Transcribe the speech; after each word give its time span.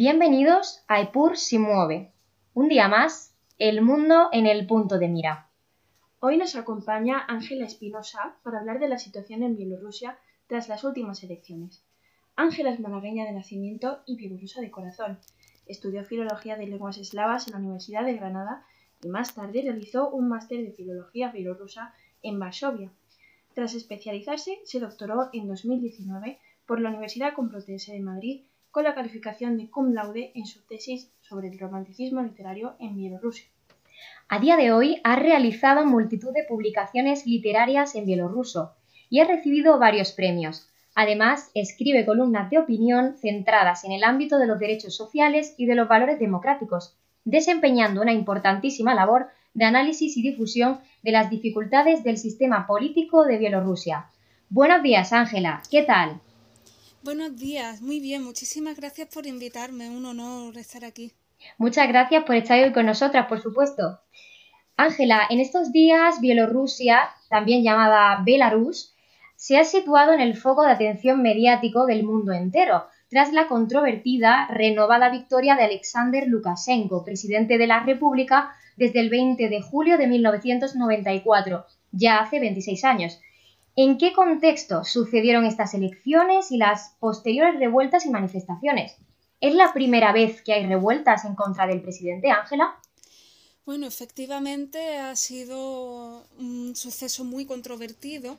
Bienvenidos 0.00 0.84
a 0.86 1.00
EPUR 1.00 1.36
si 1.36 1.58
mueve. 1.58 2.12
Un 2.54 2.68
día 2.68 2.86
más, 2.86 3.34
el 3.58 3.82
mundo 3.82 4.28
en 4.30 4.46
el 4.46 4.64
punto 4.64 4.96
de 4.96 5.08
mira. 5.08 5.50
Hoy 6.20 6.36
nos 6.36 6.54
acompaña 6.54 7.24
Ángela 7.26 7.64
Espinosa 7.64 8.36
para 8.44 8.60
hablar 8.60 8.78
de 8.78 8.86
la 8.86 8.98
situación 8.98 9.42
en 9.42 9.56
Bielorrusia 9.56 10.16
tras 10.46 10.68
las 10.68 10.84
últimas 10.84 11.24
elecciones. 11.24 11.82
Ángela 12.36 12.70
es 12.70 12.78
malagueña 12.78 13.24
de 13.24 13.32
nacimiento 13.32 13.98
y 14.06 14.14
bielorrusa 14.14 14.60
de 14.60 14.70
corazón. 14.70 15.18
Estudió 15.66 16.04
Filología 16.04 16.56
de 16.56 16.68
Lenguas 16.68 16.98
Eslavas 16.98 17.48
en 17.48 17.54
la 17.54 17.58
Universidad 17.58 18.04
de 18.04 18.14
Granada 18.14 18.64
y 19.02 19.08
más 19.08 19.34
tarde 19.34 19.62
realizó 19.62 20.10
un 20.10 20.28
máster 20.28 20.62
de 20.62 20.70
Filología 20.70 21.32
Bielorrusa 21.32 21.92
en 22.22 22.38
Varsovia. 22.38 22.92
Tras 23.52 23.74
especializarse, 23.74 24.60
se 24.62 24.78
doctoró 24.78 25.28
en 25.32 25.48
2019 25.48 26.38
por 26.66 26.80
la 26.80 26.90
Universidad 26.90 27.34
Complutense 27.34 27.94
de 27.94 28.00
Madrid 28.00 28.42
con 28.70 28.84
la 28.84 28.94
calificación 28.94 29.56
de 29.56 29.70
cum 29.70 29.92
laude 29.92 30.32
en 30.34 30.46
su 30.46 30.60
tesis 30.66 31.10
sobre 31.20 31.48
el 31.48 31.58
romanticismo 31.58 32.22
literario 32.22 32.76
en 32.78 32.96
Bielorrusia. 32.96 33.46
A 34.28 34.38
día 34.38 34.56
de 34.56 34.72
hoy 34.72 35.00
ha 35.04 35.16
realizado 35.16 35.84
multitud 35.86 36.32
de 36.32 36.44
publicaciones 36.44 37.26
literarias 37.26 37.94
en 37.94 38.06
bielorruso 38.06 38.74
y 39.10 39.20
ha 39.20 39.24
recibido 39.24 39.78
varios 39.78 40.12
premios. 40.12 40.68
Además, 40.94 41.50
escribe 41.54 42.04
columnas 42.04 42.50
de 42.50 42.58
opinión 42.58 43.16
centradas 43.16 43.84
en 43.84 43.92
el 43.92 44.04
ámbito 44.04 44.38
de 44.38 44.46
los 44.46 44.58
derechos 44.58 44.94
sociales 44.96 45.54
y 45.56 45.66
de 45.66 45.74
los 45.74 45.88
valores 45.88 46.18
democráticos, 46.18 46.96
desempeñando 47.24 48.02
una 48.02 48.12
importantísima 48.12 48.94
labor 48.94 49.28
de 49.54 49.64
análisis 49.64 50.16
y 50.16 50.22
difusión 50.22 50.78
de 51.02 51.12
las 51.12 51.30
dificultades 51.30 52.04
del 52.04 52.18
sistema 52.18 52.66
político 52.66 53.24
de 53.24 53.38
Bielorrusia. 53.38 54.06
Buenos 54.50 54.82
días, 54.82 55.12
Ángela. 55.12 55.62
¿Qué 55.70 55.82
tal? 55.82 56.20
Buenos 57.04 57.36
días, 57.36 57.80
muy 57.80 58.00
bien, 58.00 58.24
muchísimas 58.24 58.76
gracias 58.76 59.08
por 59.14 59.24
invitarme, 59.24 59.88
un 59.88 60.04
honor 60.04 60.58
estar 60.58 60.84
aquí. 60.84 61.12
Muchas 61.56 61.86
gracias 61.86 62.24
por 62.24 62.34
estar 62.34 62.60
hoy 62.60 62.72
con 62.72 62.86
nosotras, 62.86 63.26
por 63.28 63.40
supuesto. 63.40 64.00
Ángela, 64.76 65.22
en 65.30 65.38
estos 65.38 65.70
días 65.70 66.20
Bielorrusia, 66.20 67.08
también 67.30 67.62
llamada 67.62 68.20
Belarus, 68.26 68.96
se 69.36 69.56
ha 69.56 69.64
situado 69.64 70.12
en 70.12 70.20
el 70.20 70.36
foco 70.36 70.64
de 70.64 70.72
atención 70.72 71.22
mediático 71.22 71.86
del 71.86 72.02
mundo 72.02 72.32
entero, 72.32 72.86
tras 73.08 73.32
la 73.32 73.46
controvertida 73.46 74.48
renovada 74.50 75.08
victoria 75.08 75.54
de 75.54 75.64
Alexander 75.64 76.26
Lukashenko, 76.26 77.04
presidente 77.04 77.58
de 77.58 77.68
la 77.68 77.84
República 77.84 78.56
desde 78.76 78.98
el 78.98 79.08
20 79.08 79.48
de 79.48 79.62
julio 79.62 79.98
de 79.98 80.08
1994, 80.08 81.64
ya 81.92 82.18
hace 82.18 82.40
26 82.40 82.84
años, 82.84 83.20
¿En 83.80 83.96
qué 83.96 84.12
contexto 84.12 84.82
sucedieron 84.82 85.44
estas 85.44 85.72
elecciones 85.72 86.50
y 86.50 86.56
las 86.56 86.96
posteriores 86.98 87.60
revueltas 87.60 88.06
y 88.06 88.10
manifestaciones? 88.10 88.96
¿Es 89.40 89.54
la 89.54 89.72
primera 89.72 90.12
vez 90.12 90.42
que 90.42 90.52
hay 90.52 90.66
revueltas 90.66 91.24
en 91.24 91.36
contra 91.36 91.68
del 91.68 91.80
presidente 91.80 92.28
Ángela? 92.28 92.76
Bueno, 93.64 93.86
efectivamente 93.86 94.98
ha 94.98 95.14
sido 95.14 96.26
un 96.40 96.74
suceso 96.74 97.22
muy 97.22 97.46
controvertido 97.46 98.36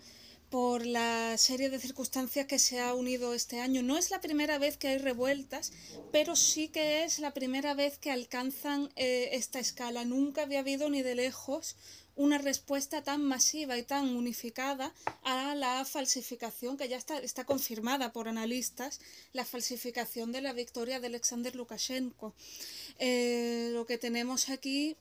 por 0.49 0.85
la 0.85 1.37
serie 1.37 1.69
de 1.69 1.79
circunstancias 1.79 2.45
que 2.45 2.59
se 2.59 2.81
ha 2.81 2.93
unido 2.93 3.33
este 3.33 3.61
año. 3.61 3.81
No 3.81 3.97
es 3.97 4.11
la 4.11 4.19
primera 4.19 4.57
vez 4.57 4.75
que 4.75 4.89
hay 4.89 4.97
revueltas, 4.97 5.71
pero 6.11 6.35
sí 6.35 6.67
que 6.67 7.05
es 7.05 7.19
la 7.19 7.31
primera 7.31 7.75
vez 7.75 7.97
que 7.97 8.11
alcanzan 8.11 8.89
eh, 8.97 9.29
esta 9.31 9.59
escala. 9.59 10.03
Nunca 10.03 10.41
había 10.41 10.59
habido 10.59 10.89
ni 10.89 11.01
de 11.01 11.15
lejos 11.15 11.77
una 12.19 12.37
respuesta 12.37 13.01
tan 13.01 13.21
masiva 13.23 13.77
y 13.77 13.83
tan 13.83 14.13
unificada 14.13 14.93
a 15.23 15.55
la 15.55 15.85
falsificación, 15.85 16.75
que 16.75 16.89
ya 16.89 16.97
está, 16.97 17.17
está 17.19 17.45
confirmada 17.45 18.11
por 18.11 18.27
analistas, 18.27 18.99
la 19.31 19.45
falsificación 19.45 20.33
de 20.33 20.41
la 20.41 20.51
victoria 20.51 20.99
de 20.99 21.07
Alexander 21.07 21.55
Lukashenko. 21.55 22.35
Eh, 22.99 23.69
lo 23.71 23.85
que 23.85 23.97
tenemos 23.97 24.49
aquí 24.49 24.97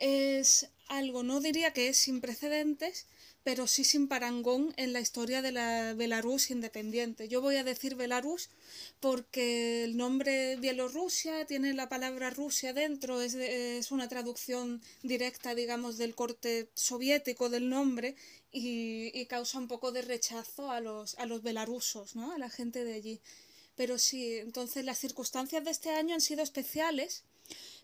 es 0.00 0.68
algo, 0.88 1.22
no 1.22 1.38
diría 1.38 1.72
que 1.72 1.88
es 1.88 1.98
sin 1.98 2.20
precedentes, 2.20 3.06
pero 3.46 3.68
sí 3.68 3.84
sin 3.84 4.08
parangón 4.08 4.74
en 4.76 4.92
la 4.92 4.98
historia 4.98 5.40
de 5.40 5.52
la 5.52 5.94
Belarus 5.94 6.50
independiente. 6.50 7.28
Yo 7.28 7.40
voy 7.40 7.54
a 7.54 7.62
decir 7.62 7.94
Belarus 7.94 8.50
porque 8.98 9.84
el 9.84 9.96
nombre 9.96 10.56
Bielorrusia 10.56 11.46
tiene 11.46 11.72
la 11.72 11.88
palabra 11.88 12.30
Rusia 12.30 12.72
dentro, 12.72 13.22
es, 13.22 13.34
es 13.34 13.92
una 13.92 14.08
traducción 14.08 14.82
directa, 15.04 15.54
digamos, 15.54 15.96
del 15.96 16.16
corte 16.16 16.70
soviético 16.74 17.48
del 17.48 17.68
nombre 17.68 18.16
y, 18.50 19.16
y, 19.16 19.26
causa 19.26 19.58
un 19.58 19.68
poco 19.68 19.92
de 19.92 20.02
rechazo 20.02 20.72
a 20.72 20.80
los, 20.80 21.16
a 21.16 21.24
los 21.24 21.40
belarusos, 21.40 22.16
¿no? 22.16 22.32
a 22.32 22.38
la 22.38 22.50
gente 22.50 22.84
de 22.84 22.94
allí. 22.94 23.20
Pero 23.76 23.96
sí, 23.98 24.38
entonces 24.38 24.84
las 24.84 24.98
circunstancias 24.98 25.62
de 25.62 25.70
este 25.70 25.90
año 25.90 26.16
han 26.16 26.20
sido 26.20 26.42
especiales. 26.42 27.22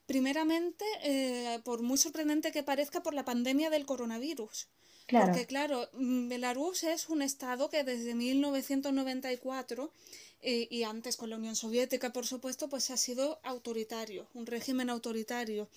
Primeramente, 0.06 0.84
eh, 1.04 1.60
por 1.62 1.82
muy 1.82 1.98
sorprendente 1.98 2.50
que 2.50 2.64
parezca, 2.64 3.04
por 3.04 3.14
la 3.14 3.24
pandemia 3.24 3.70
del 3.70 3.86
coronavirus. 3.86 4.66
Porque 5.08 5.46
claro, 5.46 5.88
mm, 5.92 6.28
Belarus 6.28 6.84
es 6.84 7.08
un 7.08 7.22
estado 7.22 7.68
que 7.68 7.84
desde 7.84 8.14
1994 8.14 9.92
eh, 10.44 10.66
y 10.70 10.82
antes 10.82 11.16
con 11.16 11.30
la 11.30 11.36
Unión 11.36 11.54
Soviética, 11.54 12.12
por 12.12 12.26
supuesto, 12.26 12.68
pues 12.68 12.90
ha 12.90 12.96
sido 12.96 13.38
autoritario, 13.44 14.26
un 14.34 14.46
régimen 14.46 14.90
autoritario. 14.90 15.68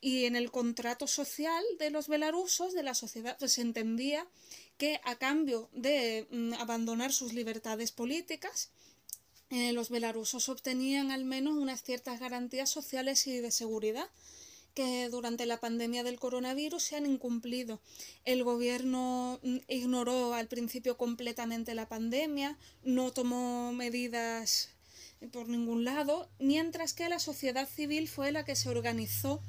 Y 0.00 0.26
en 0.26 0.36
el 0.36 0.50
contrato 0.50 1.06
social 1.06 1.64
de 1.78 1.90
los 1.90 2.08
belarusos, 2.08 2.74
de 2.74 2.82
la 2.82 2.94
sociedad, 2.94 3.36
pues 3.38 3.54
se 3.54 3.62
entendía 3.62 4.26
que 4.78 5.00
a 5.04 5.16
cambio 5.16 5.68
de 5.72 6.26
mm, 6.30 6.54
abandonar 6.54 7.12
sus 7.12 7.32
libertades 7.32 7.90
políticas, 7.90 8.70
eh, 9.50 9.72
los 9.72 9.90
belarusos 9.90 10.48
obtenían 10.48 11.10
al 11.10 11.24
menos 11.24 11.56
unas 11.56 11.82
ciertas 11.82 12.20
garantías 12.20 12.70
sociales 12.70 13.26
y 13.26 13.38
de 13.38 13.50
seguridad 13.50 14.08
que 14.74 15.08
durante 15.08 15.46
la 15.46 15.60
pandemia 15.60 16.02
del 16.02 16.18
coronavirus 16.18 16.82
se 16.82 16.96
han 16.96 17.06
incumplido. 17.06 17.80
El 18.24 18.44
gobierno 18.44 19.38
mm, 19.42 19.58
ignoró 19.68 20.34
al 20.34 20.48
principio 20.48 20.96
completamente 20.96 21.74
la 21.74 21.88
pandemia, 21.88 22.58
no 22.82 23.12
tomó 23.12 23.72
medidas 23.72 24.70
por 25.32 25.48
ningún 25.48 25.84
lado, 25.84 26.28
mientras 26.38 26.92
que 26.92 27.08
la 27.08 27.18
sociedad 27.18 27.68
civil 27.68 28.08
fue 28.08 28.32
la 28.32 28.44
que 28.44 28.56
se 28.56 28.68
organizó 28.68 29.40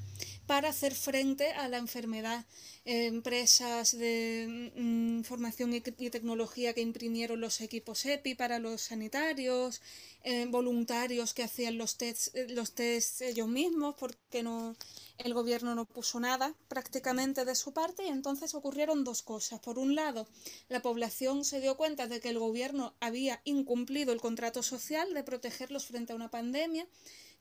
para 0.47 0.69
hacer 0.69 0.94
frente 0.94 1.51
a 1.51 1.67
la 1.69 1.78
enfermedad. 1.78 2.45
empresas 2.88 3.97
de 3.97 4.72
mm, 4.75 5.17
información 5.17 5.73
y, 5.73 5.81
tecnología 5.81 6.73
que 6.73 6.81
imprimieron 6.81 7.41
los 7.41 7.61
equipos 7.61 8.06
EPI 8.06 8.35
para 8.35 8.59
los 8.59 8.81
sanitarios, 8.81 9.81
eh, 10.23 10.45
voluntarios 10.50 11.34
que 11.34 11.44
hacían 11.44 11.78
los 11.78 11.97
tests 11.97 12.31
los 12.50 12.73
tests 12.73 13.22
ellos 13.22 13.47
mismos 13.47 13.95
porque 13.97 14.44
no 14.44 14.75
el 15.17 15.34
gobierno 15.34 15.75
no 15.75 15.85
puso 15.85 16.19
nada 16.19 16.53
prácticamente 16.67 17.45
de 17.45 17.55
su 17.55 17.73
parte 17.73 18.05
y 18.05 18.09
entonces 18.09 18.53
ocurrieron 18.53 19.03
dos 19.03 19.22
cosas. 19.22 19.59
Por 19.59 19.79
un 19.79 19.95
lado, 19.95 20.28
la 20.67 20.81
población 20.81 21.45
se 21.45 21.61
dio 21.61 21.78
cuenta 21.78 22.07
de 22.07 22.19
que 22.19 22.29
el 22.29 22.39
gobierno 22.39 22.94
había 23.00 23.41
incumplido 23.45 24.11
el 24.13 24.22
contrato 24.22 24.61
social 24.63 25.13
de 25.13 25.23
protegerlos 25.23 25.85
frente 25.85 26.13
a 26.13 26.16
una 26.16 26.31
pandemia, 26.31 26.88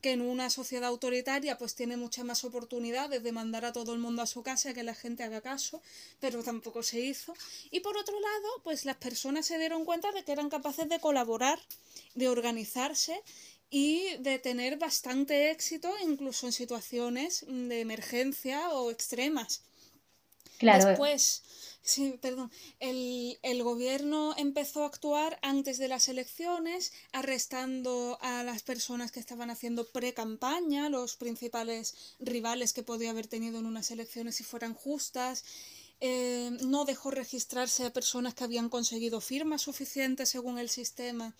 que 0.05 0.11
en 0.11 0.21
una 0.21 0.51
sociedad 0.51 0.89
autoritaria 0.89 1.57
pues 1.57 1.73
tiene 1.73 1.97
muchas 1.97 2.25
más 2.25 2.43
oportunidades 2.43 3.23
de 3.23 3.31
mandar 3.31 3.65
a 3.65 3.73
todo 3.73 3.91
el 3.91 3.97
mundo 3.97 4.21
a 4.21 4.27
su 4.27 4.43
casa 4.43 4.71
que 4.71 4.83
la 4.83 4.93
gente 4.93 5.23
haga 5.23 5.41
caso, 5.41 5.81
pero 6.19 6.43
tampoco 6.43 6.83
se 6.83 6.99
hizo. 6.99 7.33
Y 7.71 7.79
por 7.79 7.97
otro 7.97 8.13
lado, 8.19 8.47
pues 8.63 8.85
las 8.85 8.97
personas 8.97 9.47
se 9.47 9.57
dieron 9.57 9.83
cuenta 9.83 10.11
de 10.11 10.23
que 10.23 10.31
eran 10.31 10.51
capaces 10.51 10.87
de 10.87 10.99
colaborar, 10.99 11.59
de 12.13 12.29
organizarse 12.29 13.19
y 13.71 14.15
de 14.19 14.37
tener 14.37 14.77
bastante 14.77 15.49
éxito 15.49 15.91
incluso 16.03 16.45
en 16.45 16.51
situaciones 16.51 17.43
de 17.47 17.81
emergencia 17.81 18.69
o 18.73 18.91
extremas. 18.91 19.63
Claro. 20.59 20.85
Después, 20.85 21.41
sí, 21.85 22.19
perdón, 22.21 22.51
el, 22.79 23.39
el, 23.43 23.63
gobierno 23.63 24.33
empezó 24.37 24.83
a 24.83 24.87
actuar 24.87 25.39
antes 25.41 25.77
de 25.77 25.87
las 25.87 26.09
elecciones, 26.09 26.91
arrestando 27.13 28.17
a 28.21 28.43
las 28.43 28.63
personas 28.63 29.11
que 29.11 29.21
estaban 29.21 29.49
haciendo 29.49 29.87
pre-campaña, 29.91 30.89
los 30.89 31.15
principales 31.15 32.15
rivales 32.19 32.73
que 32.73 32.83
podía 32.83 33.11
haber 33.11 33.27
tenido 33.27 33.59
en 33.59 33.65
unas 33.65 33.91
elecciones 33.91 34.35
si 34.35 34.43
fueran 34.43 34.73
justas. 34.73 35.45
Eh, 36.01 36.51
no 36.65 36.83
dejó 36.83 37.11
registrarse 37.11 37.85
a 37.85 37.93
personas 37.93 38.33
que 38.33 38.43
habían 38.43 38.67
conseguido 38.67 39.21
firmas 39.21 39.61
suficientes 39.61 40.27
según 40.27 40.59
el 40.59 40.69
sistema 40.69 41.33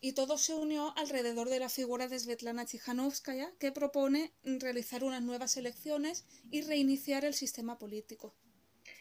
y 0.00 0.12
todo 0.12 0.38
se 0.38 0.54
unió 0.54 0.96
alrededor 0.96 1.48
de 1.48 1.58
la 1.58 1.68
figura 1.68 2.08
de 2.08 2.18
Svetlana 2.18 2.64
Tsikhanouskaya, 2.64 3.52
que 3.58 3.72
propone 3.72 4.32
realizar 4.44 5.02
unas 5.02 5.22
nuevas 5.22 5.56
elecciones 5.56 6.24
y 6.50 6.62
reiniciar 6.62 7.24
el 7.24 7.34
sistema 7.34 7.78
político. 7.78 8.34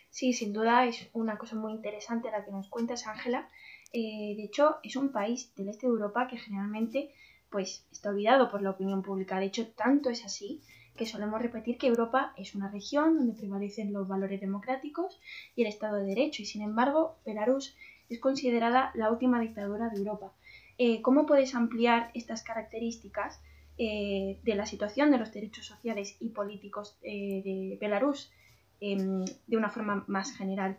Sí, 0.10 0.34
sin 0.34 0.54
duda 0.54 0.86
es 0.86 1.10
una 1.14 1.38
cosa 1.38 1.56
muy 1.56 1.74
interesante 1.74 2.32
la 2.32 2.44
que 2.44 2.52
nos 2.52 2.68
cuentas, 2.70 3.08
Ángela. 3.08 3.48
Eh, 3.94 4.34
de 4.36 4.44
hecho, 4.44 4.78
es 4.84 4.96
un 4.96 5.12
país 5.12 5.54
del 5.56 5.70
este 5.70 5.88
de 5.88 5.92
Europa 5.92 6.28
que 6.28 6.38
generalmente 6.38 7.12
pues, 7.50 7.86
está 7.92 8.10
olvidado 8.10 8.50
por 8.50 8.62
la 8.62 8.72
opinión 8.72 9.04
pública. 9.04 9.40
De 9.40 9.46
hecho, 9.46 9.68
tanto 9.68 10.10
es 10.10 10.26
así 10.26 10.62
que 10.98 11.06
solemos 11.06 11.42
repetir 11.42 11.78
que 11.78 11.88
Europa 11.88 12.34
es 12.38 12.56
una 12.56 12.70
región 12.70 13.18
donde 13.18 13.34
prevalecen 13.34 13.94
los 13.94 14.08
valores 14.08 14.42
democráticos 14.42 15.20
y 15.56 15.62
el 15.62 15.68
Estado 15.68 15.98
de 15.98 16.06
Derecho, 16.06 16.42
y 16.42 16.46
sin 16.46 16.64
embargo, 16.64 17.18
Belarus 17.26 17.76
es 18.10 18.20
considerada 18.20 18.92
la 18.96 19.12
última 19.12 19.40
dictadura 19.40 19.90
de 19.90 19.98
Europa. 19.98 20.34
Eh, 20.80 21.02
¿cómo 21.02 21.26
puedes 21.26 21.56
ampliar 21.56 22.12
estas 22.14 22.44
características 22.44 23.42
eh, 23.78 24.40
de 24.44 24.56
la 24.56 24.66
situación 24.66 25.12
de 25.12 25.18
los 25.18 25.32
derechos 25.32 25.66
sociales 25.66 26.18
y 26.20 26.30
políticos 26.30 26.98
eh, 27.02 27.42
de 27.44 27.78
Belarus 27.80 28.32
em, 28.80 29.26
de 29.48 29.58
una 29.58 29.70
forma 29.70 30.04
más 30.08 30.32
general. 30.32 30.78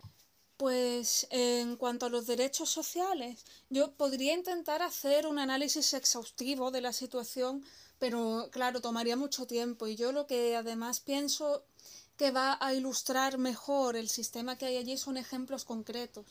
Pues 0.57 1.27
en 1.31 1.77
cuanto 1.77 2.05
a 2.05 2.09
los 2.09 2.27
derechos 2.27 2.69
sociales, 2.69 3.45
yo 3.69 3.93
podría 3.93 4.33
intentar 4.33 4.81
hacer 4.81 5.25
un 5.25 5.39
análisis 5.39 5.93
exhaustivo 5.93 6.69
de 6.71 6.81
la 6.81 6.91
situación, 6.91 7.63
pero 7.97 8.49
claro, 8.51 8.81
tomaría 8.81 9.15
mucho 9.15 9.47
tiempo 9.47 9.87
y 9.87 9.95
yo 9.95 10.11
lo 10.11 10.27
que 10.27 10.55
además 10.55 10.99
pienso 10.99 11.63
que 12.17 12.31
va 12.31 12.57
a 12.59 12.73
ilustrar 12.73 13.37
mejor 13.37 13.95
el 13.95 14.09
sistema 14.09 14.57
que 14.57 14.65
hay 14.65 14.77
allí 14.77 14.97
son 14.97 15.15
ejemplos 15.15 15.63
concretos. 15.63 16.25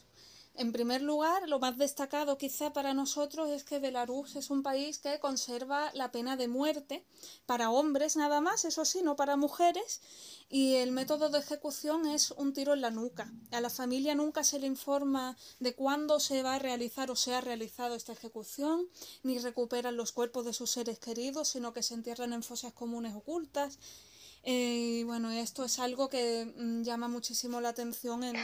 En 0.59 0.73
primer 0.73 1.03
lugar, 1.03 1.49
lo 1.49 1.61
más 1.61 1.79
destacado 1.79 2.37
quizá 2.37 2.73
para 2.73 2.93
nosotros 2.93 3.49
es 3.49 3.63
que 3.63 3.79
Belarus 3.79 4.35
es 4.35 4.51
un 4.51 4.65
país 4.65 4.99
que 4.99 5.21
conserva 5.21 5.93
la 5.95 6.11
pena 6.11 6.37
de 6.37 6.49
muerte 6.49 7.07
para 7.47 7.71
hombres 7.71 8.17
nada 8.17 8.41
más, 8.41 8.65
eso 8.65 8.85
sí, 8.85 9.01
no 9.01 9.15
para 9.15 9.37
mujeres, 9.37 10.01
y 10.49 10.75
el 10.75 10.91
método 10.91 11.29
de 11.29 11.39
ejecución 11.39 12.07
es 12.07 12.33
un 12.33 12.53
tiro 12.55 12.75
en 12.75 12.81
la 12.81 12.91
nuca. 12.91 13.33
A 13.53 13.61
la 13.61 13.71
familia 13.71 14.17
nunca 14.17 14.43
se 14.43 14.59
le 14.59 14.67
informa 14.67 15.37
de 15.61 15.77
cuándo 15.77 16.19
se 16.19 16.43
va 16.43 16.57
a 16.57 16.59
realizar 16.59 17.09
o 17.13 17.15
se 17.15 17.37
ha 17.37 17.41
realizado 17.41 17.95
esta 17.95 18.13
ejecución, 18.13 18.89
ni 19.23 19.39
recuperan 19.39 19.97
los 19.97 20.11
cuerpos 20.11 20.45
de 20.45 20.55
sus 20.55 20.73
seres 20.73 20.99
queridos, 20.99 21.47
sino 21.47 21.73
que 21.73 21.85
se 21.85 21.95
entierran 21.95 22.33
en 22.33 22.43
fosas 22.43 22.73
comunes 22.73 23.15
ocultas. 23.15 23.79
Eh, 24.45 25.01
y 25.01 25.05
bueno, 25.05 25.31
esto 25.31 25.65
es 25.65 25.79
algo 25.79 26.09
que 26.09 26.47
mm, 26.57 26.83
llama 26.83 27.09
muchísimo 27.09 27.61
la 27.61 27.71
atención 27.71 28.25
en, 28.25 28.37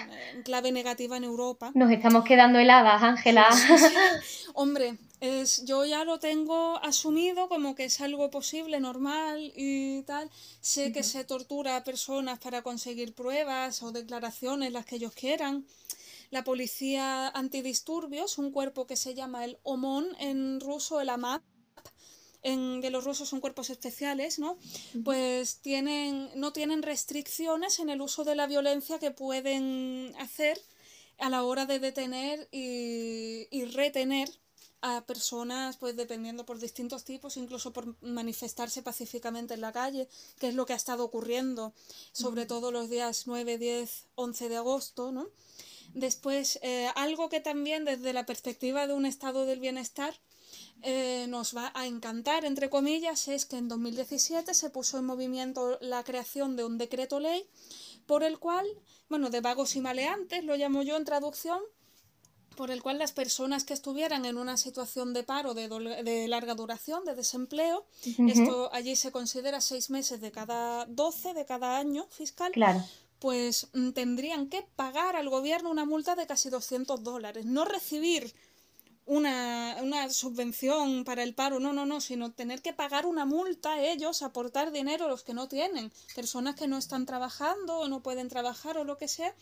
clave 0.44 0.72
negativa 0.72 1.16
en 1.16 1.24
Europa. 1.24 1.70
Nos 1.74 1.90
estamos 1.90 2.24
quedando 2.24 2.58
heladas, 2.58 3.02
Ángela. 3.02 3.48
Hombre, 4.54 4.98
es, 5.20 5.64
yo 5.64 5.84
ya 5.84 6.04
lo 6.04 6.18
tengo 6.18 6.76
asumido 6.84 7.48
como 7.48 7.74
que 7.74 7.84
es 7.84 8.00
algo 8.00 8.30
posible, 8.30 8.80
normal 8.80 9.52
y 9.56 10.02
tal. 10.02 10.30
Sé 10.60 10.92
que 10.92 11.02
se 11.02 11.24
tortura 11.24 11.76
a 11.76 11.84
personas 11.84 12.38
para 12.38 12.62
conseguir 12.62 13.14
pruebas 13.14 13.82
o 13.82 13.92
declaraciones, 13.92 14.72
las 14.72 14.84
que 14.84 14.96
ellos 14.96 15.12
quieran. 15.14 15.64
La 16.30 16.42
policía 16.42 17.28
antidisturbios, 17.28 18.38
un 18.38 18.50
cuerpo 18.50 18.86
que 18.86 18.96
se 18.96 19.14
llama 19.14 19.44
el 19.44 19.58
OMON 19.62 20.06
en 20.18 20.60
ruso, 20.60 21.00
el 21.00 21.08
AMAP, 21.08 21.42
en, 22.44 22.80
de 22.80 22.90
los 22.90 23.04
rusos 23.04 23.28
son 23.28 23.40
cuerpos 23.40 23.70
especiales, 23.70 24.38
¿no? 24.38 24.56
Pues 25.02 25.56
tienen, 25.56 26.30
no 26.36 26.52
tienen 26.52 26.82
restricciones 26.82 27.80
en 27.80 27.88
el 27.88 28.00
uso 28.00 28.22
de 28.22 28.36
la 28.36 28.46
violencia 28.46 29.00
que 29.00 29.10
pueden 29.10 30.14
hacer 30.18 30.60
a 31.18 31.30
la 31.30 31.42
hora 31.42 31.66
de 31.66 31.80
detener 31.80 32.48
y, 32.52 33.48
y 33.50 33.64
retener 33.64 34.30
a 34.82 35.06
personas, 35.06 35.78
pues 35.78 35.96
dependiendo 35.96 36.44
por 36.44 36.58
distintos 36.58 37.04
tipos, 37.04 37.38
incluso 37.38 37.72
por 37.72 37.96
manifestarse 38.02 38.82
pacíficamente 38.82 39.54
en 39.54 39.62
la 39.62 39.72
calle, 39.72 40.08
que 40.38 40.48
es 40.48 40.54
lo 40.54 40.66
que 40.66 40.74
ha 40.74 40.76
estado 40.76 41.04
ocurriendo, 41.04 41.72
sobre 42.12 42.44
todo 42.44 42.70
los 42.70 42.90
días 42.90 43.26
9, 43.26 43.56
10, 43.56 44.06
11 44.16 44.48
de 44.50 44.56
agosto, 44.56 45.10
¿no? 45.10 45.30
Después, 45.94 46.58
eh, 46.60 46.90
algo 46.96 47.30
que 47.30 47.40
también 47.40 47.86
desde 47.86 48.12
la 48.12 48.26
perspectiva 48.26 48.86
de 48.86 48.92
un 48.92 49.06
estado 49.06 49.46
del 49.46 49.60
bienestar 49.60 50.14
eh, 50.86 51.26
nos 51.28 51.56
va 51.56 51.72
a 51.74 51.86
encantar, 51.86 52.44
entre 52.44 52.68
comillas, 52.68 53.28
es 53.28 53.46
que 53.46 53.56
en 53.56 53.68
2017 53.68 54.52
se 54.52 54.68
puso 54.68 54.98
en 54.98 55.06
movimiento 55.06 55.78
la 55.80 56.04
creación 56.04 56.56
de 56.56 56.64
un 56.64 56.76
decreto 56.76 57.20
ley 57.20 57.48
por 58.06 58.22
el 58.22 58.38
cual, 58.38 58.66
bueno, 59.08 59.30
de 59.30 59.40
vagos 59.40 59.76
y 59.76 59.80
maleantes, 59.80 60.44
lo 60.44 60.56
llamo 60.56 60.82
yo 60.82 60.96
en 60.96 61.06
traducción, 61.06 61.58
por 62.54 62.70
el 62.70 62.82
cual 62.82 62.98
las 62.98 63.12
personas 63.12 63.64
que 63.64 63.72
estuvieran 63.72 64.26
en 64.26 64.36
una 64.36 64.58
situación 64.58 65.14
de 65.14 65.22
paro 65.22 65.54
de, 65.54 65.68
de 65.68 66.28
larga 66.28 66.54
duración, 66.54 67.04
de 67.06 67.14
desempleo, 67.14 67.86
esto 68.28 68.70
allí 68.72 68.94
se 68.94 69.10
considera 69.10 69.62
seis 69.62 69.88
meses 69.88 70.20
de 70.20 70.30
cada 70.30 70.84
doce 70.84 71.32
de 71.32 71.46
cada 71.46 71.78
año 71.78 72.06
fiscal, 72.10 72.52
pues 73.18 73.68
mm, 73.72 73.90
tendrían 73.92 74.48
que 74.50 74.66
pagar 74.76 75.16
al 75.16 75.30
gobierno 75.30 75.70
una 75.70 75.86
multa 75.86 76.14
de 76.14 76.26
casi 76.26 76.50
200 76.50 77.02
dólares, 77.02 77.46
no 77.46 77.64
recibir 77.64 78.34
una, 79.06 79.76
una, 79.82 80.10
subvención 80.10 81.04
para 81.04 81.22
el 81.22 81.34
paro, 81.34 81.60
no, 81.60 81.72
no, 81.72 81.86
no, 81.86 82.00
sino 82.00 82.32
tener 82.32 82.62
que 82.62 82.72
pagar 82.72 83.06
una 83.06 83.24
multa 83.24 83.74
a 83.74 83.82
ellos, 83.82 84.22
aportar 84.22 84.72
dinero 84.72 85.04
a 85.06 85.08
los 85.08 85.22
que 85.22 85.34
no 85.34 85.48
tienen, 85.48 85.92
personas 86.14 86.54
que 86.54 86.68
no 86.68 86.78
están 86.78 87.06
trabajando 87.06 87.78
o 87.78 87.88
no 87.88 88.02
pueden 88.02 88.28
trabajar 88.28 88.78
o 88.78 88.84
lo 88.84 88.96
que 88.96 89.08
sea, 89.08 89.34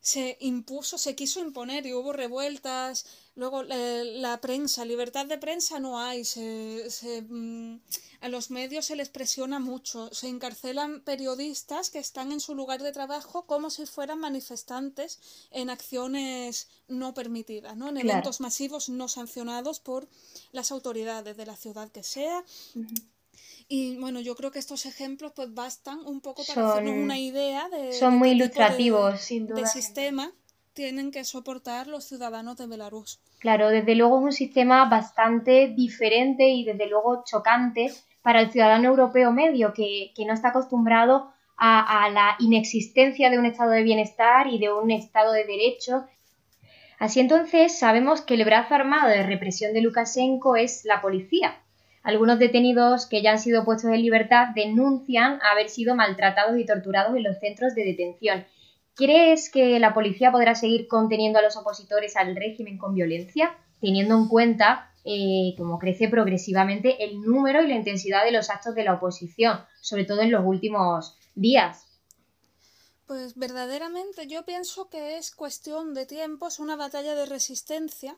se 0.00 0.36
impuso, 0.40 0.98
se 0.98 1.14
quiso 1.14 1.40
imponer 1.40 1.86
y 1.86 1.94
hubo 1.94 2.12
revueltas, 2.12 3.06
luego 3.36 3.62
eh, 3.68 4.04
la 4.16 4.40
prensa, 4.40 4.84
libertad 4.84 5.26
de 5.26 5.38
prensa 5.38 5.80
no 5.80 5.98
hay, 5.98 6.24
se, 6.24 6.90
se 6.90 7.22
mm, 7.22 7.80
a 8.20 8.28
los 8.28 8.50
medios 8.50 8.86
se 8.86 8.96
les 8.96 9.08
presiona 9.08 9.58
mucho, 9.58 10.08
se 10.12 10.28
encarcelan 10.28 11.00
periodistas 11.00 11.90
que 11.90 11.98
están 11.98 12.32
en 12.32 12.40
su 12.40 12.54
lugar 12.54 12.82
de 12.82 12.92
trabajo 12.92 13.46
como 13.46 13.70
si 13.70 13.86
fueran 13.86 14.18
manifestantes 14.18 15.20
en 15.50 15.68
acciones 15.68 16.68
no 16.88 17.12
permitidas, 17.12 17.76
¿no? 17.76 17.88
en 17.88 17.98
eventos 17.98 18.40
masivos 18.40 18.88
no 18.88 19.08
sancionados 19.08 19.80
por 19.80 20.08
las 20.52 20.70
autoridades 20.70 21.36
de 21.36 21.46
la 21.46 21.56
ciudad 21.56 21.90
que 21.90 22.02
sea. 22.02 22.44
Y 23.68 23.96
bueno, 23.96 24.20
yo 24.20 24.36
creo 24.36 24.50
que 24.50 24.58
estos 24.58 24.86
ejemplos 24.86 25.32
pues 25.34 25.52
bastan 25.52 26.00
un 26.00 26.20
poco 26.20 26.44
para 26.44 26.70
hacernos 26.70 26.94
una 26.94 27.18
idea 27.18 27.68
de... 27.68 27.92
Son 27.92 28.16
muy 28.16 28.30
ilustrativos, 28.30 29.20
sin 29.20 29.46
duda. 29.46 29.60
De 29.60 29.66
sistema 29.66 30.32
tienen 30.74 31.12
que 31.12 31.24
soportar 31.24 31.86
los 31.86 32.04
ciudadanos 32.04 32.56
de 32.56 32.66
Belarus. 32.66 33.20
Claro, 33.38 33.68
desde 33.68 33.94
luego 33.94 34.18
es 34.18 34.24
un 34.24 34.32
sistema 34.32 34.84
bastante 34.86 35.68
diferente 35.68 36.48
y 36.48 36.64
desde 36.64 36.88
luego 36.88 37.22
chocante 37.24 37.92
para 38.22 38.40
el 38.40 38.50
ciudadano 38.50 38.88
europeo 38.88 39.32
medio 39.32 39.72
que, 39.72 40.12
no 40.26 40.32
está 40.32 40.48
acostumbrado 40.48 41.32
a, 41.56 42.08
la 42.10 42.36
inexistencia 42.40 43.30
de 43.30 43.38
un 43.38 43.46
estado 43.46 43.70
de 43.70 43.82
bienestar 43.82 44.48
y 44.48 44.58
de 44.58 44.72
un 44.72 44.90
estado 44.90 45.32
de 45.32 45.44
derecho. 45.44 46.04
Así 46.98 47.20
entonces 47.20 47.78
sabemos 47.78 48.22
que 48.22 48.34
el 48.34 48.44
brazo 48.44 48.74
armado 48.74 49.08
de 49.08 49.22
represión 49.22 49.72
de 49.72 49.82
Lukashenko 49.82 50.56
es 50.56 50.84
la 50.84 51.00
policía. 51.00 51.56
Algunos 52.02 52.38
detenidos 52.38 53.06
que 53.06 53.22
ya 53.22 53.32
han 53.32 53.38
sido 53.38 53.64
puestos 53.64 53.90
en 53.90 54.02
libertad 54.02 54.48
denuncian 54.54 55.38
haber 55.42 55.68
sido 55.68 55.94
maltratados 55.94 56.58
y 56.58 56.66
torturados 56.66 57.16
en 57.16 57.22
los 57.22 57.38
centros 57.38 57.74
de 57.74 57.84
detención. 57.84 58.44
¿Crees 58.94 59.50
que 59.50 59.78
la 59.78 59.92
policía 59.92 60.30
podrá 60.30 60.54
seguir 60.54 60.86
conteniendo 60.86 61.38
a 61.38 61.42
los 61.42 61.56
opositores 61.56 62.16
al 62.16 62.36
régimen 62.36 62.78
con 62.78 62.94
violencia, 62.94 63.56
teniendo 63.80 64.16
en 64.16 64.28
cuenta 64.28 64.90
eh, 65.06 65.54
como 65.58 65.78
crece 65.78 66.08
progresivamente 66.08 67.04
el 67.04 67.20
número 67.20 67.62
y 67.62 67.68
la 67.68 67.74
intensidad 67.74 68.24
de 68.24 68.32
los 68.32 68.48
actos 68.48 68.74
de 68.74 68.84
la 68.84 68.94
oposición, 68.94 69.60
sobre 69.82 70.04
todo 70.04 70.22
en 70.22 70.30
los 70.30 70.42
últimos 70.46 71.18
días. 71.34 71.86
Pues 73.06 73.34
verdaderamente 73.34 74.26
yo 74.26 74.46
pienso 74.46 74.88
que 74.88 75.18
es 75.18 75.30
cuestión 75.30 75.92
de 75.92 76.06
tiempo, 76.06 76.48
es 76.48 76.58
una 76.58 76.76
batalla 76.76 77.14
de 77.14 77.26
resistencia 77.26 78.16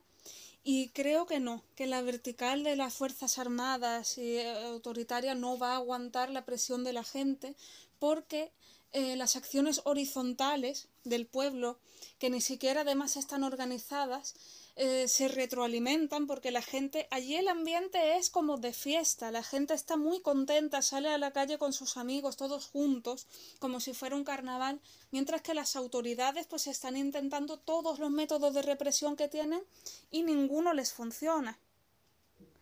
y 0.62 0.90
creo 0.90 1.26
que 1.26 1.40
no, 1.40 1.64
que 1.74 1.88
la 1.88 2.02
vertical 2.02 2.62
de 2.62 2.76
las 2.76 2.94
Fuerzas 2.94 3.38
Armadas 3.40 4.16
y 4.18 4.36
eh, 4.36 4.66
autoritarias 4.66 5.36
no 5.36 5.58
va 5.58 5.72
a 5.72 5.76
aguantar 5.76 6.30
la 6.30 6.44
presión 6.44 6.84
de 6.84 6.92
la 6.92 7.02
gente 7.02 7.56
porque 7.98 8.52
eh, 8.92 9.16
las 9.16 9.36
acciones 9.36 9.82
horizontales 9.84 10.88
del 11.04 11.26
pueblo, 11.26 11.78
que 12.18 12.30
ni 12.30 12.40
siquiera 12.40 12.80
además 12.82 13.16
están 13.16 13.44
organizadas, 13.44 14.34
eh, 14.78 15.08
se 15.08 15.28
retroalimentan 15.28 16.26
porque 16.26 16.50
la 16.50 16.60
gente, 16.60 17.08
allí 17.10 17.36
el 17.36 17.48
ambiente 17.48 18.18
es 18.18 18.28
como 18.28 18.58
de 18.58 18.74
fiesta, 18.74 19.30
la 19.30 19.42
gente 19.42 19.72
está 19.72 19.96
muy 19.96 20.20
contenta, 20.20 20.82
sale 20.82 21.08
a 21.08 21.16
la 21.16 21.30
calle 21.30 21.56
con 21.56 21.72
sus 21.72 21.96
amigos 21.96 22.36
todos 22.36 22.66
juntos, 22.66 23.26
como 23.58 23.80
si 23.80 23.94
fuera 23.94 24.16
un 24.16 24.24
carnaval, 24.24 24.80
mientras 25.10 25.40
que 25.40 25.54
las 25.54 25.76
autoridades 25.76 26.46
pues 26.46 26.66
están 26.66 26.96
intentando 26.96 27.58
todos 27.58 27.98
los 27.98 28.10
métodos 28.10 28.52
de 28.52 28.60
represión 28.60 29.16
que 29.16 29.28
tienen 29.28 29.62
y 30.10 30.24
ninguno 30.24 30.74
les 30.74 30.92
funciona. 30.92 31.58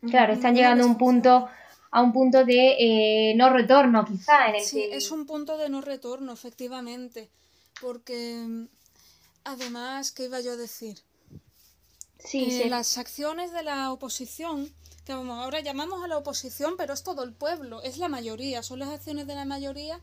Claro, 0.03 0.35
están 0.35 0.55
llegando 0.55 0.85
a 0.85 0.87
un 0.87 0.99
punto 0.99 1.49
a 1.95 2.03
un 2.03 2.13
punto 2.13 2.45
de 2.45 3.31
eh, 3.31 3.35
no 3.37 3.51
retorno, 3.51 4.05
quizá. 4.05 4.49
En 4.49 4.57
el 4.57 4.63
sí, 4.63 4.83
es 4.91 5.13
un 5.13 5.27
punto 5.27 5.57
de 5.57 5.69
no 5.69 5.81
retorno, 5.81 6.33
efectivamente. 6.33 7.31
Porque, 7.81 8.67
además, 9.45 10.11
¿qué 10.11 10.25
iba 10.25 10.41
yo 10.41 10.53
a 10.53 10.57
decir? 10.57 10.99
Sí, 12.19 12.65
Las 12.69 12.99
acciones 12.99 13.53
de 13.53 13.63
la 13.63 13.93
oposición, 13.93 14.69
que 15.05 15.13
ahora 15.13 15.61
llamamos 15.61 16.03
a 16.03 16.09
la 16.09 16.19
oposición, 16.19 16.75
pero 16.77 16.95
es 16.95 17.05
todo 17.05 17.23
el 17.23 17.33
pueblo, 17.33 17.81
es 17.83 17.99
la 17.99 18.09
mayoría, 18.09 18.65
son 18.65 18.81
las 18.81 18.89
acciones 18.89 19.29
de 19.29 19.37
la 19.37 19.45
mayoría 19.45 20.01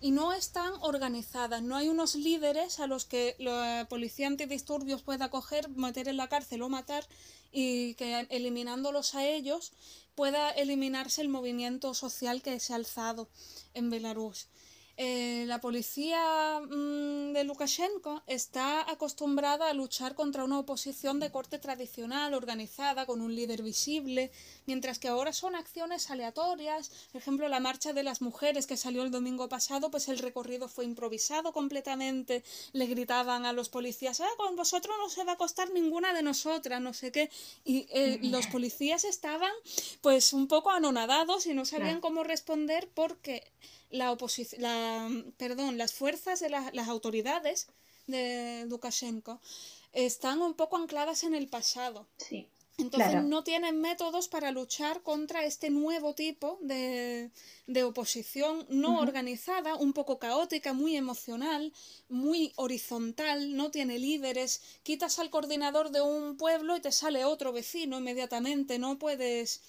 y 0.00 0.10
no 0.10 0.32
están 0.32 0.72
organizadas. 0.80 1.62
No 1.62 1.76
hay 1.76 1.88
unos 1.88 2.14
líderes 2.14 2.80
a 2.80 2.86
los 2.86 3.04
que 3.04 3.36
la 3.38 3.86
policía 3.88 4.26
antidisturbios 4.26 5.02
pueda 5.02 5.30
coger, 5.30 5.68
meter 5.70 6.08
en 6.08 6.16
la 6.16 6.28
cárcel 6.28 6.62
o 6.62 6.68
matar 6.68 7.06
y 7.52 7.94
que 7.94 8.26
eliminándolos 8.30 9.14
a 9.14 9.26
ellos 9.26 9.72
pueda 10.14 10.50
eliminarse 10.50 11.22
el 11.22 11.28
movimiento 11.28 11.94
social 11.94 12.42
que 12.42 12.60
se 12.60 12.72
ha 12.72 12.76
alzado 12.76 13.28
en 13.74 13.90
Belarus. 13.90 14.48
Eh, 14.96 15.44
la 15.48 15.60
policía 15.60 16.60
mm, 16.60 17.32
de 17.32 17.42
Lukashenko 17.42 18.22
está 18.28 18.88
acostumbrada 18.88 19.68
a 19.68 19.74
luchar 19.74 20.14
contra 20.14 20.44
una 20.44 20.60
oposición 20.60 21.18
de 21.18 21.32
corte 21.32 21.58
tradicional, 21.58 22.32
organizada, 22.32 23.04
con 23.04 23.20
un 23.20 23.34
líder 23.34 23.62
visible, 23.62 24.30
mientras 24.66 24.98
que 24.98 25.08
ahora 25.08 25.32
son 25.32 25.54
acciones 25.54 26.10
aleatorias. 26.10 26.90
Por 27.12 27.20
ejemplo, 27.20 27.48
la 27.48 27.60
marcha 27.60 27.92
de 27.92 28.02
las 28.02 28.20
mujeres 28.22 28.66
que 28.66 28.76
salió 28.76 29.02
el 29.02 29.10
domingo 29.10 29.48
pasado, 29.48 29.90
pues 29.90 30.08
el 30.08 30.18
recorrido 30.18 30.68
fue 30.68 30.84
improvisado 30.84 31.52
completamente. 31.52 32.44
Le 32.72 32.86
gritaban 32.86 33.46
a 33.46 33.52
los 33.52 33.68
policías, 33.68 34.20
ah, 34.20 34.28
con 34.36 34.56
vosotros 34.56 34.96
no 34.98 35.08
se 35.08 35.24
va 35.24 35.32
a 35.32 35.36
costar 35.36 35.70
ninguna 35.70 36.12
de 36.14 36.22
nosotras, 36.22 36.80
no 36.80 36.92
sé 36.92 37.12
qué. 37.12 37.30
Y 37.64 37.86
eh, 37.90 38.18
los 38.22 38.46
policías 38.46 39.04
estaban 39.04 39.52
pues 40.00 40.32
un 40.32 40.48
poco 40.48 40.70
anonadados 40.70 41.46
y 41.46 41.54
no 41.54 41.64
sabían 41.64 42.00
cómo 42.00 42.24
responder 42.24 42.88
porque 42.94 43.42
la 43.90 44.12
oposición, 44.12 44.62
la, 44.62 45.08
perdón, 45.36 45.78
las 45.78 45.92
fuerzas 45.92 46.40
de 46.40 46.50
las 46.50 46.88
autoridades 46.88 47.68
de 48.06 48.66
Lukashenko 48.68 49.40
están 49.92 50.42
un 50.42 50.54
poco 50.54 50.76
ancladas 50.76 51.22
en 51.24 51.34
el 51.34 51.48
pasado. 51.48 52.06
Sí. 52.16 52.48
Entonces 52.76 53.22
no 53.22 53.44
tienen 53.44 53.80
métodos 53.80 54.26
para 54.26 54.50
luchar 54.50 55.02
contra 55.02 55.44
este 55.44 55.70
nuevo 55.70 56.14
tipo 56.14 56.58
de, 56.60 57.30
de 57.68 57.84
oposición 57.84 58.66
no 58.68 58.98
organizada, 58.98 59.76
un 59.76 59.92
poco 59.92 60.18
caótica, 60.18 60.72
muy 60.72 60.96
emocional, 60.96 61.72
muy 62.08 62.52
horizontal, 62.56 63.56
no 63.56 63.70
tiene 63.70 64.00
líderes. 64.00 64.60
Quitas 64.82 65.20
al 65.20 65.30
coordinador 65.30 65.90
de 65.90 66.00
un 66.00 66.36
pueblo 66.36 66.76
y 66.76 66.80
te 66.80 66.90
sale 66.90 67.24
otro 67.24 67.52
vecino 67.52 67.98
inmediatamente, 67.98 68.78
no 68.80 68.98
puedes. 68.98 69.62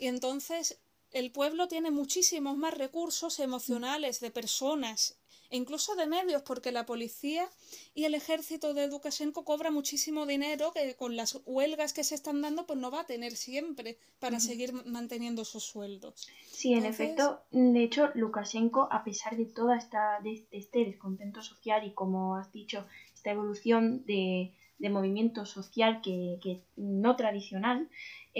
Y 0.00 0.06
entonces 0.06 0.78
el 1.12 1.30
pueblo 1.30 1.68
tiene 1.68 1.92
muchísimos 1.92 2.56
más 2.56 2.74
recursos 2.74 3.38
emocionales 3.38 4.18
de 4.18 4.32
personas 4.32 5.16
e 5.50 5.56
incluso 5.56 5.94
de 5.94 6.06
medios, 6.06 6.42
porque 6.42 6.72
la 6.72 6.86
policía 6.86 7.48
y 7.94 8.04
el 8.04 8.14
ejército 8.14 8.74
de 8.74 8.88
Lukashenko 8.88 9.44
cobra 9.44 9.70
muchísimo 9.70 10.26
dinero 10.26 10.72
que 10.72 10.94
con 10.94 11.16
las 11.16 11.40
huelgas 11.46 11.92
que 11.92 12.04
se 12.04 12.14
están 12.14 12.42
dando 12.42 12.66
pues 12.66 12.78
no 12.78 12.90
va 12.90 13.00
a 13.00 13.06
tener 13.06 13.32
siempre 13.32 13.98
para 14.18 14.40
seguir 14.40 14.72
manteniendo 14.72 15.44
sus 15.44 15.64
sueldos. 15.64 16.28
Sí, 16.50 16.74
en 16.74 16.84
efecto, 16.84 17.42
de 17.50 17.82
hecho 17.82 18.10
Lukashenko, 18.14 18.88
a 18.90 19.04
pesar 19.04 19.36
de 19.36 19.46
toda 19.46 19.76
esta 19.76 20.20
de 20.22 20.46
este 20.50 20.84
descontento 20.84 21.42
social 21.42 21.86
y 21.86 21.92
como 21.92 22.36
has 22.36 22.52
dicho, 22.52 22.86
esta 23.14 23.30
evolución 23.30 24.04
de, 24.06 24.52
de 24.78 24.90
movimiento 24.90 25.44
social 25.44 26.00
que, 26.02 26.38
que 26.42 26.62
no 26.76 27.16
tradicional, 27.16 27.88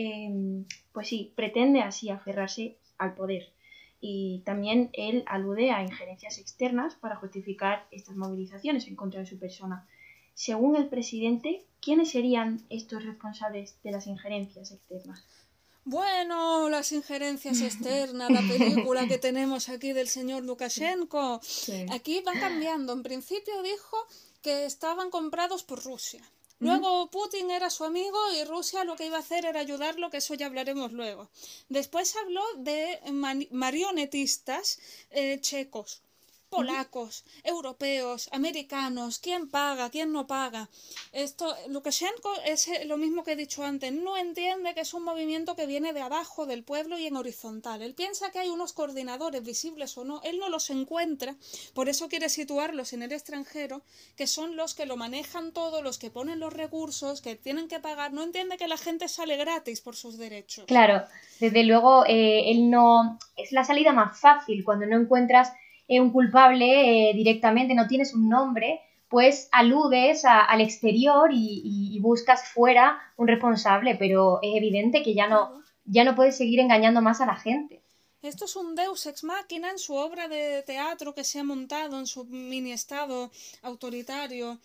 Em, 0.01 0.65
pues 0.93 1.09
sí, 1.09 1.33
pretende 1.35 1.81
así 1.81 2.09
aferrarse 2.09 2.77
al 2.99 3.15
poder. 3.15 3.53
Y 4.01 4.43
también 4.45 4.91
él 4.93 5.25
alude 5.27 5.71
a 5.71 5.83
injerencias 5.83 6.39
externas 6.39 6.95
para 6.95 7.17
justificar 7.17 7.87
estas 7.91 8.17
movilizaciones 8.17 8.87
en 8.87 8.97
contra 8.97 9.21
de 9.21 9.27
su 9.27 9.39
persona. 9.39 9.87
Según 10.35 10.77
el 10.77 10.89
presidente, 10.89 11.65
¿quiénes 11.81 12.11
serían 12.11 12.63
estos 12.71 13.05
responsables 13.05 13.77
de 13.83 13.91
las 13.91 14.07
injerencias 14.07 14.71
externas? 14.71 15.25
Bueno, 15.85 16.69
las 16.69 16.93
injerencias 16.93 17.63
externas, 17.63 18.31
la 18.31 18.43
película 18.43 19.09
que 19.09 19.17
tenemos 19.17 19.71
aquí 19.71 19.95
del 19.95 20.07
señor 20.07 20.45
Lukashenko. 20.45 21.41
Aquí 21.91 22.21
va 22.21 22.35
cambiando. 22.35 22.93
En 22.93 23.03
principio 23.03 23.63
dijo 23.63 23.97
que 24.43 24.67
estaban 24.67 25.11
comprados 25.11 25.65
por 25.65 25.83
Rusia. 25.83 26.23
Luego 26.61 27.09
Putin 27.11 27.51
era 27.51 27.71
su 27.71 27.85
amigo 27.85 28.19
y 28.33 28.45
Rusia 28.45 28.85
lo 28.85 28.97
que 28.97 29.07
iba 29.07 29.17
a 29.17 29.21
hacer 29.21 29.45
era 29.45 29.61
ayudarlo, 29.61 30.11
que 30.11 30.17
eso 30.17 30.35
ya 30.35 30.47
hablaremos 30.47 30.93
luego. 30.93 31.31
Después 31.69 32.17
habló 32.17 32.43
de 32.57 33.01
marionetistas 33.51 34.81
eh, 35.11 35.39
checos 35.41 36.03
polacos, 36.49 37.25
europeos, 37.45 38.29
americanos, 38.33 39.19
quién 39.19 39.49
paga, 39.49 39.91
quién 39.91 40.13
no 40.13 40.27
paga. 40.27 40.69
Esto, 41.13 41.55
Lukashenko 41.69 42.33
es 42.45 42.69
eh, 42.69 42.85
lo 42.87 42.97
mismo 42.97 43.25
que 43.25 43.33
he 43.33 43.37
dicho 43.37 43.65
antes, 43.65 43.93
no 43.93 44.17
entiende 44.17 44.75
que 44.75 44.81
es 44.81 44.95
un 44.95 45.05
movimiento 45.05 45.57
que 45.57 45.67
viene 45.67 45.93
de 45.93 46.01
abajo 46.01 46.47
del 46.47 46.65
pueblo 46.65 46.99
y 46.99 47.07
en 47.07 47.17
horizontal. 47.17 47.83
Él 47.83 47.95
piensa 47.95 48.31
que 48.31 48.39
hay 48.39 48.49
unos 48.49 48.73
coordinadores 48.73 49.43
visibles 49.43 49.97
o 49.99 50.05
no, 50.05 50.21
él 50.23 50.39
no 50.39 50.49
los 50.49 50.71
encuentra, 50.71 51.37
por 51.75 51.89
eso 51.89 52.09
quiere 52.09 52.29
situarlos 52.29 52.93
en 52.93 53.03
el 53.03 53.13
extranjero, 53.13 53.83
que 54.17 54.27
son 54.27 54.57
los 54.57 54.75
que 54.75 54.87
lo 54.87 54.97
manejan 54.97 55.53
todo, 55.53 55.83
los 55.83 55.99
que 55.99 56.11
ponen 56.11 56.41
los 56.41 56.53
recursos, 56.53 57.21
que 57.21 57.37
tienen 57.37 57.69
que 57.69 57.81
pagar, 57.81 58.13
no 58.13 58.23
entiende 58.23 58.57
que 58.57 58.69
la 58.69 58.77
gente 58.77 59.09
sale 59.09 59.37
gratis 59.37 59.81
por 59.81 59.97
sus 59.97 60.19
derechos. 60.19 60.67
Claro, 60.67 61.05
desde 61.41 61.65
luego 61.65 62.05
eh, 62.07 62.51
él 62.51 62.71
no 62.71 63.19
es 63.37 63.53
la 63.53 63.65
salida 63.65 63.93
más 63.93 64.19
fácil 64.19 64.65
cuando 64.65 64.87
no 64.87 64.97
encuentras 64.97 65.53
un 65.89 66.11
culpable 66.11 67.11
eh, 67.11 67.15
directamente, 67.15 67.75
no 67.75 67.87
tienes 67.87 68.15
un 68.15 68.29
nombre, 68.29 68.81
pues 69.09 69.49
aludes 69.53 70.25
al 70.25 70.61
exterior 70.61 71.31
y, 71.33 71.99
buscas 72.03 72.47
fuera 72.49 72.99
un 73.17 73.27
responsable, 73.27 73.97
pero 73.99 74.39
es 74.43 74.55
evidente 74.57 75.03
que 75.03 75.15
ya 75.15 75.27
no, 75.29 75.51
ya 75.85 76.05
no 76.05 76.15
puedes 76.15 76.37
seguir 76.37 76.61
engañando 76.61 77.01
más 77.01 77.21
a 77.21 77.27
la 77.27 77.37
gente. 77.37 77.83
Esto 78.21 78.47
es 78.47 78.57
un 78.57 78.75
deus 78.75 79.07
ex 79.07 79.23
machina 79.23 79.71
en 79.71 79.79
su 79.79 79.95
obra 79.95 80.27
de 80.27 80.65
teatro 80.65 81.15
que 81.15 81.23
se 81.23 81.39
ha 81.39 81.45
montado 81.45 82.01
en 82.01 82.09
su 82.09 82.25
mini 82.25 82.73
estado 82.73 83.31
autoritario 83.63 84.59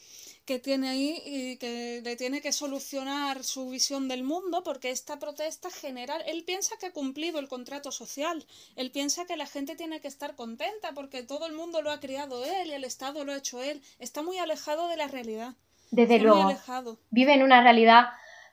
que 0.45 0.57
tiene 0.57 0.89
ahí 0.89 1.21
y 1.23 1.57
que 1.57 2.01
le 2.03 2.15
tiene 2.15 2.41
que 2.41 2.51
solucionar 2.51 3.43
su 3.43 3.69
visión 3.69 4.07
del 4.07 4.23
mundo 4.23 4.63
porque 4.63 4.89
esta 4.89 5.19
protesta 5.19 5.69
general, 5.69 6.23
él 6.25 6.43
piensa 6.45 6.77
que 6.79 6.87
ha 6.87 6.93
cumplido 6.93 7.39
el 7.39 7.47
contrato 7.47 7.91
social, 7.91 8.43
él 8.75 8.89
piensa 8.89 9.25
que 9.25 9.37
la 9.37 9.45
gente 9.45 9.75
tiene 9.75 10.01
que 10.01 10.07
estar 10.07 10.35
contenta 10.35 10.93
porque 10.95 11.21
todo 11.21 11.45
el 11.45 11.53
mundo 11.53 11.83
lo 11.83 11.91
ha 11.91 11.99
criado 11.99 12.43
él 12.43 12.69
y 12.69 12.73
el 12.73 12.83
Estado 12.83 13.23
lo 13.23 13.33
ha 13.33 13.37
hecho 13.37 13.61
él, 13.61 13.83
está 13.99 14.23
muy 14.23 14.39
alejado 14.39 14.87
de 14.87 14.97
la 14.97 15.07
realidad. 15.07 15.53
Desde 15.91 16.17
luego, 16.17 16.57
vive 17.11 17.35
en 17.35 17.43
una 17.43 17.61
realidad 17.61 18.05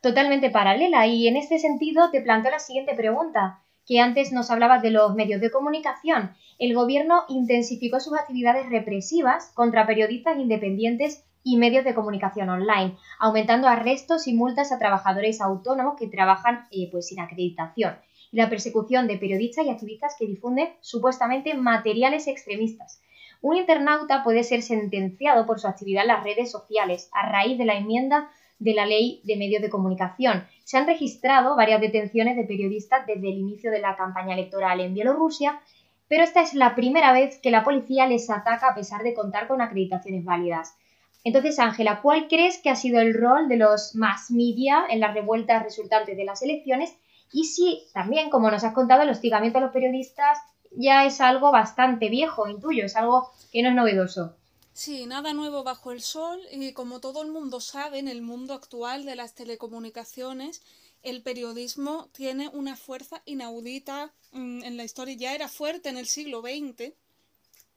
totalmente 0.02 0.50
paralela 0.50 1.06
y 1.06 1.26
en 1.26 1.38
este 1.38 1.58
sentido 1.58 2.10
te 2.10 2.20
planteo 2.20 2.50
la 2.50 2.58
siguiente 2.58 2.94
pregunta 2.94 3.62
que 3.90 3.98
antes 3.98 4.30
nos 4.30 4.52
hablabas 4.52 4.82
de 4.82 4.92
los 4.92 5.16
medios 5.16 5.40
de 5.40 5.50
comunicación. 5.50 6.30
El 6.60 6.76
gobierno 6.76 7.24
intensificó 7.28 7.98
sus 7.98 8.16
actividades 8.16 8.70
represivas 8.70 9.50
contra 9.52 9.84
periodistas 9.84 10.38
independientes 10.38 11.24
y 11.42 11.56
medios 11.56 11.84
de 11.84 11.92
comunicación 11.92 12.50
online, 12.50 12.96
aumentando 13.18 13.66
arrestos 13.66 14.28
y 14.28 14.32
multas 14.32 14.70
a 14.70 14.78
trabajadores 14.78 15.40
autónomos 15.40 15.96
que 15.98 16.06
trabajan 16.06 16.68
eh, 16.70 16.88
pues 16.92 17.08
sin 17.08 17.18
acreditación 17.18 17.96
y 18.30 18.36
la 18.36 18.48
persecución 18.48 19.08
de 19.08 19.18
periodistas 19.18 19.66
y 19.66 19.70
activistas 19.70 20.14
que 20.16 20.28
difunden 20.28 20.68
supuestamente 20.80 21.54
materiales 21.54 22.28
extremistas. 22.28 23.02
Un 23.42 23.56
internauta 23.56 24.22
puede 24.22 24.44
ser 24.44 24.62
sentenciado 24.62 25.46
por 25.46 25.58
su 25.58 25.66
actividad 25.66 26.02
en 26.02 26.08
las 26.08 26.22
redes 26.22 26.48
sociales 26.52 27.10
a 27.12 27.28
raíz 27.28 27.58
de 27.58 27.64
la 27.64 27.74
enmienda 27.74 28.30
de 28.60 28.74
la 28.74 28.86
ley 28.86 29.20
de 29.24 29.36
medios 29.36 29.62
de 29.62 29.70
comunicación. 29.70 30.46
Se 30.64 30.76
han 30.76 30.86
registrado 30.86 31.56
varias 31.56 31.80
detenciones 31.80 32.36
de 32.36 32.44
periodistas 32.44 33.06
desde 33.06 33.28
el 33.28 33.38
inicio 33.38 33.72
de 33.72 33.80
la 33.80 33.96
campaña 33.96 34.34
electoral 34.34 34.80
en 34.80 34.94
Bielorrusia, 34.94 35.60
pero 36.06 36.22
esta 36.22 36.42
es 36.42 36.54
la 36.54 36.74
primera 36.74 37.12
vez 37.12 37.38
que 37.38 37.50
la 37.50 37.64
policía 37.64 38.06
les 38.06 38.30
ataca 38.30 38.68
a 38.68 38.74
pesar 38.74 39.02
de 39.02 39.14
contar 39.14 39.48
con 39.48 39.60
acreditaciones 39.60 40.24
válidas. 40.24 40.76
Entonces, 41.24 41.58
Ángela, 41.58 42.00
¿cuál 42.02 42.28
crees 42.28 42.58
que 42.58 42.70
ha 42.70 42.76
sido 42.76 43.00
el 43.00 43.14
rol 43.14 43.48
de 43.48 43.56
los 43.56 43.94
mass 43.94 44.30
media 44.30 44.84
en 44.88 45.00
las 45.00 45.14
revueltas 45.14 45.62
resultantes 45.62 46.16
de 46.16 46.24
las 46.24 46.42
elecciones? 46.42 46.96
Y 47.32 47.44
si 47.44 47.84
también, 47.94 48.30
como 48.30 48.50
nos 48.50 48.64
has 48.64 48.74
contado, 48.74 49.02
el 49.02 49.10
hostigamiento 49.10 49.58
a 49.58 49.62
los 49.62 49.72
periodistas 49.72 50.38
ya 50.72 51.04
es 51.04 51.20
algo 51.20 51.50
bastante 51.50 52.08
viejo, 52.08 52.48
intuyo, 52.48 52.84
es 52.84 52.96
algo 52.96 53.30
que 53.52 53.62
no 53.62 53.70
es 53.70 53.74
novedoso. 53.74 54.36
Sí, 54.82 55.04
nada 55.04 55.34
nuevo 55.34 55.62
bajo 55.62 55.92
el 55.92 56.00
sol 56.00 56.40
y 56.50 56.72
como 56.72 57.00
todo 57.00 57.20
el 57.20 57.30
mundo 57.30 57.60
sabe, 57.60 57.98
en 57.98 58.08
el 58.08 58.22
mundo 58.22 58.54
actual 58.54 59.04
de 59.04 59.14
las 59.14 59.34
telecomunicaciones, 59.34 60.62
el 61.02 61.20
periodismo 61.20 62.08
tiene 62.12 62.48
una 62.48 62.78
fuerza 62.78 63.20
inaudita 63.26 64.10
mm, 64.32 64.64
en 64.64 64.78
la 64.78 64.84
historia. 64.84 65.14
Ya 65.16 65.34
era 65.34 65.48
fuerte 65.48 65.90
en 65.90 65.98
el 65.98 66.06
siglo 66.06 66.40
XX 66.40 66.94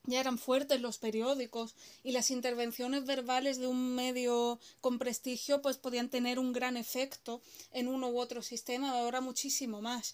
ya 0.06 0.20
eran 0.20 0.38
fuertes 0.38 0.82
los 0.82 0.98
periódicos 0.98 1.76
y 2.04 2.12
las 2.12 2.30
intervenciones 2.30 3.06
verbales 3.06 3.58
de 3.58 3.68
un 3.68 3.96
medio 3.96 4.60
con 4.82 5.00
prestigio 5.00 5.62
pues 5.62 5.78
podían 5.78 6.10
tener 6.10 6.40
un 6.40 6.52
gran 6.52 6.76
efecto 6.76 7.42
en 7.72 7.88
uno 7.88 8.10
u 8.10 8.20
otro 8.20 8.42
sistema, 8.42 8.92
ahora 8.92 9.22
muchísimo 9.22 9.82
más. 9.82 10.14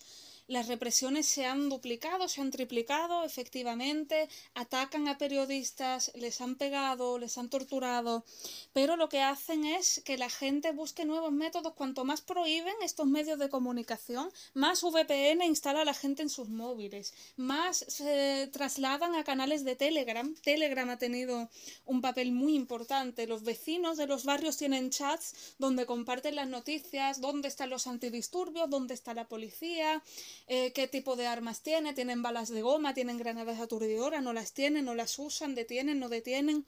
Las 0.49 0.67
represiones 0.67 1.27
se 1.27 1.45
han 1.45 1.69
duplicado, 1.69 2.27
se 2.27 2.41
han 2.41 2.49
triplicado, 2.49 3.23
efectivamente, 3.23 4.27
atacan 4.55 5.07
a 5.07 5.19
periodistas, 5.19 6.11
les 6.15 6.41
han 6.41 6.55
pegado, 6.55 7.19
les 7.19 7.37
han 7.37 7.51
torturado, 7.51 8.25
pero 8.73 8.95
lo 8.95 9.09
que 9.09 9.21
hacen 9.21 9.63
es 9.63 10.01
que 10.03 10.17
la 10.17 10.27
gente 10.27 10.71
busque 10.71 11.05
nuevos 11.05 11.31
métodos. 11.31 11.73
Cuanto 11.75 12.03
más 12.03 12.21
prohíben 12.21 12.73
estos 12.81 13.05
medios 13.05 13.37
de 13.37 13.47
comunicación, 13.49 14.31
más 14.55 14.81
VPN 14.81 15.43
instala 15.43 15.85
la 15.85 15.93
gente 15.93 16.23
en 16.23 16.29
sus 16.29 16.49
móviles, 16.49 17.13
más 17.37 17.85
se 17.87 18.49
trasladan 18.51 19.13
a 19.13 19.23
canales 19.23 19.63
de 19.63 19.75
Telegram. 19.75 20.33
Telegram 20.41 20.89
ha 20.89 20.97
tenido 20.97 21.47
un 21.85 22.01
papel 22.01 22.31
muy 22.31 22.55
importante. 22.55 23.27
Los 23.27 23.43
vecinos 23.43 23.97
de 23.97 24.07
los 24.07 24.25
barrios 24.25 24.57
tienen 24.57 24.89
chats 24.89 25.55
donde 25.59 25.85
comparten 25.85 26.35
las 26.35 26.47
noticias, 26.47 27.21
dónde 27.21 27.49
están 27.49 27.69
los 27.69 27.85
antidisturbios, 27.85 28.67
dónde 28.67 28.95
está 28.95 29.13
la 29.13 29.27
policía 29.27 30.01
eh, 30.47 30.71
qué 30.73 30.87
tipo 30.87 31.15
de 31.15 31.27
armas 31.27 31.61
tiene, 31.61 31.93
tienen 31.93 32.21
balas 32.21 32.49
de 32.49 32.61
goma, 32.61 32.93
tienen 32.93 33.17
granadas 33.17 33.59
aturdidoras, 33.59 34.23
no 34.23 34.33
las 34.33 34.53
tienen, 34.53 34.85
no 34.85 34.95
las 34.95 35.17
usan, 35.19 35.55
detienen, 35.55 35.99
no 35.99 36.09
detienen. 36.09 36.65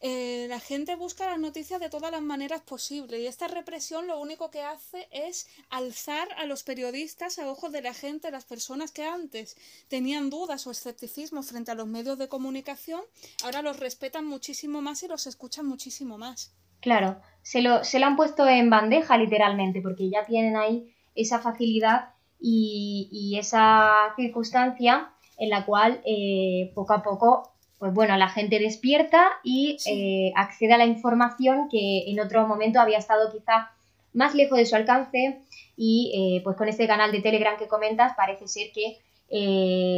Eh, 0.00 0.46
la 0.50 0.60
gente 0.60 0.96
busca 0.96 1.26
las 1.26 1.38
noticias 1.38 1.80
de 1.80 1.88
todas 1.88 2.10
las 2.10 2.20
maneras 2.20 2.60
posibles 2.60 3.20
y 3.20 3.26
esta 3.26 3.48
represión 3.48 4.06
lo 4.06 4.20
único 4.20 4.50
que 4.50 4.60
hace 4.60 5.08
es 5.10 5.48
alzar 5.70 6.28
a 6.36 6.44
los 6.44 6.62
periodistas 6.62 7.38
a 7.38 7.50
ojos 7.50 7.72
de 7.72 7.80
la 7.80 7.94
gente, 7.94 8.30
las 8.30 8.44
personas 8.44 8.92
que 8.92 9.04
antes 9.04 9.56
tenían 9.88 10.28
dudas 10.28 10.66
o 10.66 10.70
escepticismo 10.70 11.42
frente 11.42 11.70
a 11.70 11.74
los 11.74 11.86
medios 11.86 12.18
de 12.18 12.28
comunicación, 12.28 13.00
ahora 13.42 13.62
los 13.62 13.80
respetan 13.80 14.26
muchísimo 14.26 14.82
más 14.82 15.02
y 15.02 15.08
los 15.08 15.26
escuchan 15.26 15.66
muchísimo 15.66 16.18
más. 16.18 16.52
Claro, 16.80 17.18
se 17.42 17.62
lo, 17.62 17.82
se 17.82 17.98
lo 17.98 18.04
han 18.04 18.16
puesto 18.16 18.46
en 18.46 18.68
bandeja 18.68 19.16
literalmente, 19.16 19.80
porque 19.80 20.10
ya 20.10 20.26
tienen 20.26 20.56
ahí 20.56 20.94
esa 21.14 21.38
facilidad 21.38 22.13
y, 22.46 23.36
esa 23.38 24.12
circunstancia 24.16 25.08
en 25.38 25.48
la 25.48 25.64
cual 25.64 26.00
eh, 26.04 26.70
poco 26.74 26.92
a 26.92 27.02
poco, 27.02 27.50
pues 27.78 27.92
bueno, 27.92 28.16
la 28.16 28.28
gente 28.28 28.58
despierta 28.58 29.26
y 29.42 29.78
eh, 29.86 30.32
accede 30.36 30.74
a 30.74 30.78
la 30.78 30.84
información 30.84 31.68
que 31.70 32.04
en 32.06 32.20
otro 32.20 32.46
momento 32.46 32.80
había 32.80 32.98
estado 32.98 33.32
quizá 33.32 33.70
más 34.12 34.34
lejos 34.34 34.58
de 34.58 34.66
su 34.66 34.76
alcance 34.76 35.40
y 35.76 36.12
eh, 36.14 36.40
pues 36.44 36.56
con 36.56 36.68
este 36.68 36.86
canal 36.86 37.12
de 37.12 37.22
Telegram 37.22 37.56
que 37.56 37.66
comentas 37.66 38.12
parece 38.16 38.46
ser 38.46 38.68
que 38.72 38.98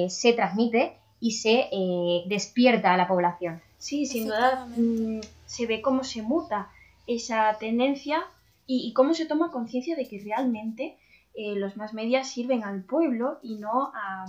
se 0.08 0.32
transmite 0.32 0.96
y 1.20 1.32
se 1.32 1.68
despierta 2.26 2.94
a 2.94 2.96
la 2.96 3.06
población. 3.06 3.60
Sí, 3.76 4.06
sin 4.06 4.26
duda 4.26 4.66
mm, 4.76 5.20
se 5.44 5.66
ve 5.66 5.82
cómo 5.82 6.04
se 6.04 6.22
muta 6.22 6.70
esa 7.06 7.56
tendencia 7.58 8.24
y, 8.66 8.92
cómo 8.94 9.14
se 9.14 9.26
toma 9.26 9.52
conciencia 9.52 9.94
de 9.94 10.08
que 10.08 10.18
realmente 10.18 10.96
eh, 11.36 11.54
los 11.54 11.76
más 11.76 11.94
medias 11.94 12.28
sirven 12.28 12.64
al 12.64 12.84
pueblo 12.84 13.38
y 13.42 13.56
no 13.56 13.92
a, 13.94 14.24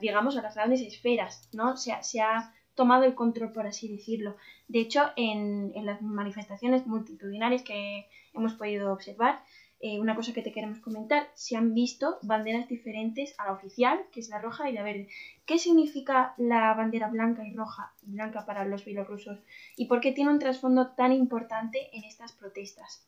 digamos, 0.00 0.36
a 0.36 0.42
las 0.42 0.54
grandes 0.54 0.80
esferas, 0.80 1.48
¿no? 1.52 1.76
Se, 1.76 1.92
se, 2.02 2.20
ha 2.20 2.54
tomado 2.74 3.04
el 3.04 3.14
control, 3.14 3.52
por 3.52 3.66
así 3.66 3.88
decirlo. 3.88 4.36
De 4.68 4.80
hecho, 4.80 5.10
en, 5.16 5.72
en 5.74 5.86
las 5.86 6.02
manifestaciones 6.02 6.86
multitudinarias 6.86 7.62
que 7.62 8.06
hemos 8.32 8.54
podido 8.54 8.92
observar, 8.92 9.42
eh, 9.78 10.00
una 10.00 10.14
cosa 10.14 10.32
que 10.32 10.40
te 10.40 10.52
queremos 10.52 10.80
comentar, 10.80 11.28
se 11.34 11.54
han 11.56 11.74
visto 11.74 12.18
banderas 12.22 12.66
diferentes 12.66 13.34
a 13.38 13.46
la 13.46 13.52
oficial, 13.52 14.00
que 14.10 14.20
es 14.20 14.28
la 14.30 14.40
roja 14.40 14.70
y 14.70 14.72
la 14.72 14.82
verde. 14.82 15.08
¿Qué 15.44 15.58
significa 15.58 16.34
la 16.38 16.72
bandera 16.74 17.08
blanca 17.08 17.46
y 17.46 17.52
roja 17.54 17.92
blanca 18.02 18.46
para 18.46 18.64
los 18.64 18.84
bielorrusos? 18.84 19.38
¿Y 19.76 19.86
por 19.86 20.00
qué 20.00 20.12
tiene 20.12 20.30
un 20.30 20.38
trasfondo 20.38 20.92
tan 20.92 21.12
importante 21.12 21.90
en 21.92 22.04
estas 22.04 22.32
protestas? 22.32 23.06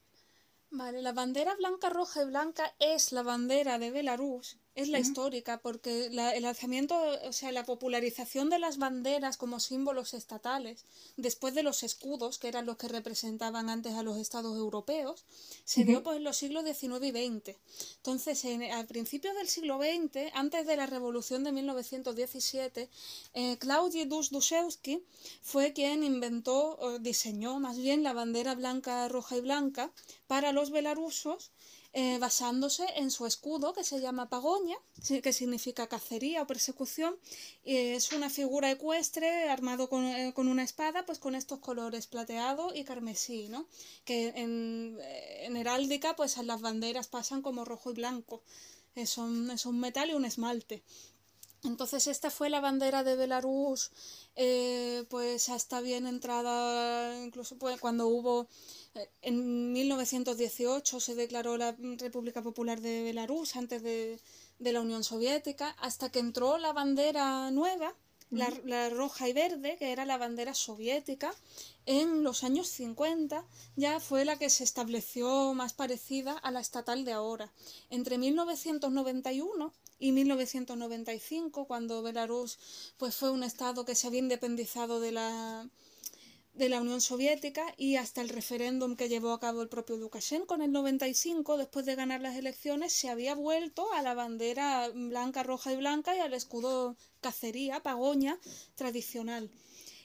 Vale, 0.70 1.02
la 1.02 1.12
bandera 1.12 1.54
blanca, 1.56 1.90
roja 1.90 2.22
y 2.22 2.26
blanca 2.26 2.74
es 2.78 3.12
la 3.12 3.22
bandera 3.22 3.78
de 3.78 3.90
Belarus 3.90 4.58
es 4.78 4.88
la 4.88 5.00
histórica, 5.00 5.58
porque 5.58 6.06
el 6.06 6.42
lanzamiento, 6.42 6.94
o 7.24 7.32
sea, 7.32 7.50
la 7.50 7.64
popularización 7.64 8.48
de 8.48 8.60
las 8.60 8.78
banderas 8.78 9.36
como 9.36 9.58
símbolos 9.58 10.14
estatales, 10.14 10.84
después 11.16 11.52
de 11.54 11.64
los 11.64 11.82
escudos, 11.82 12.38
que 12.38 12.46
eran 12.46 12.64
los 12.64 12.76
que 12.76 12.86
representaban 12.86 13.70
antes 13.70 13.94
a 13.94 14.04
los 14.04 14.18
estados 14.18 14.56
europeos, 14.56 15.24
se 15.64 15.82
dio 15.84 16.04
pues, 16.04 16.18
en 16.18 16.24
los 16.24 16.36
siglos 16.36 16.62
XIX 16.62 17.04
y 17.06 17.10
XX. 17.10 17.56
Entonces, 17.96 18.44
al 18.72 18.86
principio 18.86 19.34
del 19.34 19.48
siglo 19.48 19.78
XX, 19.78 20.30
antes 20.32 20.64
de 20.64 20.76
la 20.76 20.86
revolución 20.86 21.42
de 21.42 21.50
1917, 21.50 22.88
eh, 23.34 23.56
Claudio 23.58 24.06
Duszewski 24.06 25.02
fue 25.42 25.72
quien 25.72 26.04
inventó, 26.04 26.76
o 26.78 27.00
diseñó 27.00 27.58
más 27.58 27.78
bien 27.78 28.04
la 28.04 28.12
bandera 28.12 28.54
blanca, 28.54 29.08
roja 29.08 29.36
y 29.36 29.40
blanca 29.40 29.90
para 30.28 30.52
los 30.52 30.70
belarusos 30.70 31.50
eh, 32.00 32.16
basándose 32.20 32.86
en 32.94 33.10
su 33.10 33.26
escudo 33.26 33.72
que 33.72 33.82
se 33.82 34.00
llama 34.00 34.28
Pagoña, 34.28 34.76
que 35.24 35.32
significa 35.32 35.88
cacería 35.88 36.42
o 36.42 36.46
persecución. 36.46 37.16
Y 37.64 37.74
es 37.76 38.12
una 38.12 38.30
figura 38.30 38.70
ecuestre 38.70 39.48
armado 39.50 39.88
con, 39.88 40.04
eh, 40.04 40.32
con, 40.32 40.46
una 40.46 40.62
espada, 40.62 41.04
pues 41.04 41.18
con 41.18 41.34
estos 41.34 41.58
colores 41.58 42.06
plateado 42.06 42.72
y 42.72 42.84
carmesí, 42.84 43.48
¿no? 43.48 43.66
que 44.04 44.28
en, 44.28 44.96
en, 45.46 45.56
heráldica 45.56 46.14
pues 46.14 46.36
las 46.36 46.60
banderas 46.60 47.08
pasan 47.08 47.42
como 47.42 47.64
rojo 47.64 47.90
y 47.90 47.94
blanco. 47.94 48.44
Es 48.94 49.18
es 49.18 49.66
un 49.66 49.80
metal 49.80 50.10
y 50.10 50.14
un 50.14 50.24
esmalte. 50.24 50.84
Entonces 51.64 52.06
esta 52.06 52.30
fue 52.30 52.50
la 52.50 52.60
bandera 52.60 53.02
de 53.02 53.16
Belarus, 53.16 53.90
eh, 54.36 55.04
pues 55.10 55.48
hasta 55.48 55.80
bien 55.80 56.06
entrada, 56.06 57.20
incluso 57.24 57.58
pues, 57.58 57.80
cuando 57.80 58.06
hubo 58.06 58.46
en 59.22 59.72
1918 59.72 61.00
se 61.00 61.14
declaró 61.14 61.56
la 61.56 61.76
República 61.98 62.42
Popular 62.42 62.80
de 62.80 63.02
Belarus 63.02 63.56
antes 63.56 63.82
de, 63.82 64.20
la 64.58 64.80
Unión 64.80 65.04
Soviética, 65.04 65.70
hasta 65.80 66.10
que 66.10 66.18
entró 66.18 66.58
la 66.58 66.72
bandera 66.72 67.50
nueva, 67.50 67.94
la, 68.30 68.90
roja 68.90 69.28
y 69.28 69.32
verde, 69.32 69.76
que 69.78 69.92
era 69.92 70.04
la 70.04 70.18
bandera 70.18 70.52
soviética, 70.52 71.32
en 71.86 72.22
los 72.22 72.44
años 72.44 72.68
50 72.68 73.44
ya 73.76 74.00
fue 74.00 74.24
la 74.24 74.36
que 74.36 74.50
se 74.50 74.64
estableció 74.64 75.54
más 75.54 75.72
parecida 75.72 76.32
a 76.32 76.50
la 76.50 76.60
estatal 76.60 77.04
de 77.04 77.12
ahora. 77.12 77.52
Entre 77.88 78.18
1991 78.18 79.72
y 79.98 80.12
1995, 80.12 81.66
cuando 81.66 82.02
Belarus 82.02 82.58
pues, 82.96 83.14
fue 83.14 83.30
un 83.30 83.42
estado 83.42 83.84
que 83.84 83.94
se 83.94 84.06
había 84.06 84.20
independizado 84.20 85.00
de 85.00 85.12
la 85.12 85.68
de 86.58 86.68
la 86.68 86.80
Unión 86.80 87.00
Soviética 87.00 87.72
y 87.76 87.96
hasta 87.96 88.20
el 88.20 88.28
referéndum 88.28 88.96
que 88.96 89.08
llevó 89.08 89.30
a 89.30 89.38
cabo 89.38 89.62
el 89.62 89.68
propio 89.68 89.96
Lukashenko 89.96 90.56
en 90.56 90.62
el 90.62 90.72
95, 90.72 91.56
después 91.56 91.86
de 91.86 91.94
ganar 91.94 92.20
las 92.20 92.34
elecciones, 92.34 92.92
se 92.92 93.08
había 93.08 93.36
vuelto 93.36 93.92
a 93.92 94.02
la 94.02 94.14
bandera 94.14 94.88
blanca, 94.88 95.44
roja 95.44 95.72
y 95.72 95.76
blanca 95.76 96.16
y 96.16 96.18
al 96.18 96.34
escudo 96.34 96.96
cacería, 97.20 97.80
pagoña 97.84 98.40
tradicional. 98.74 99.52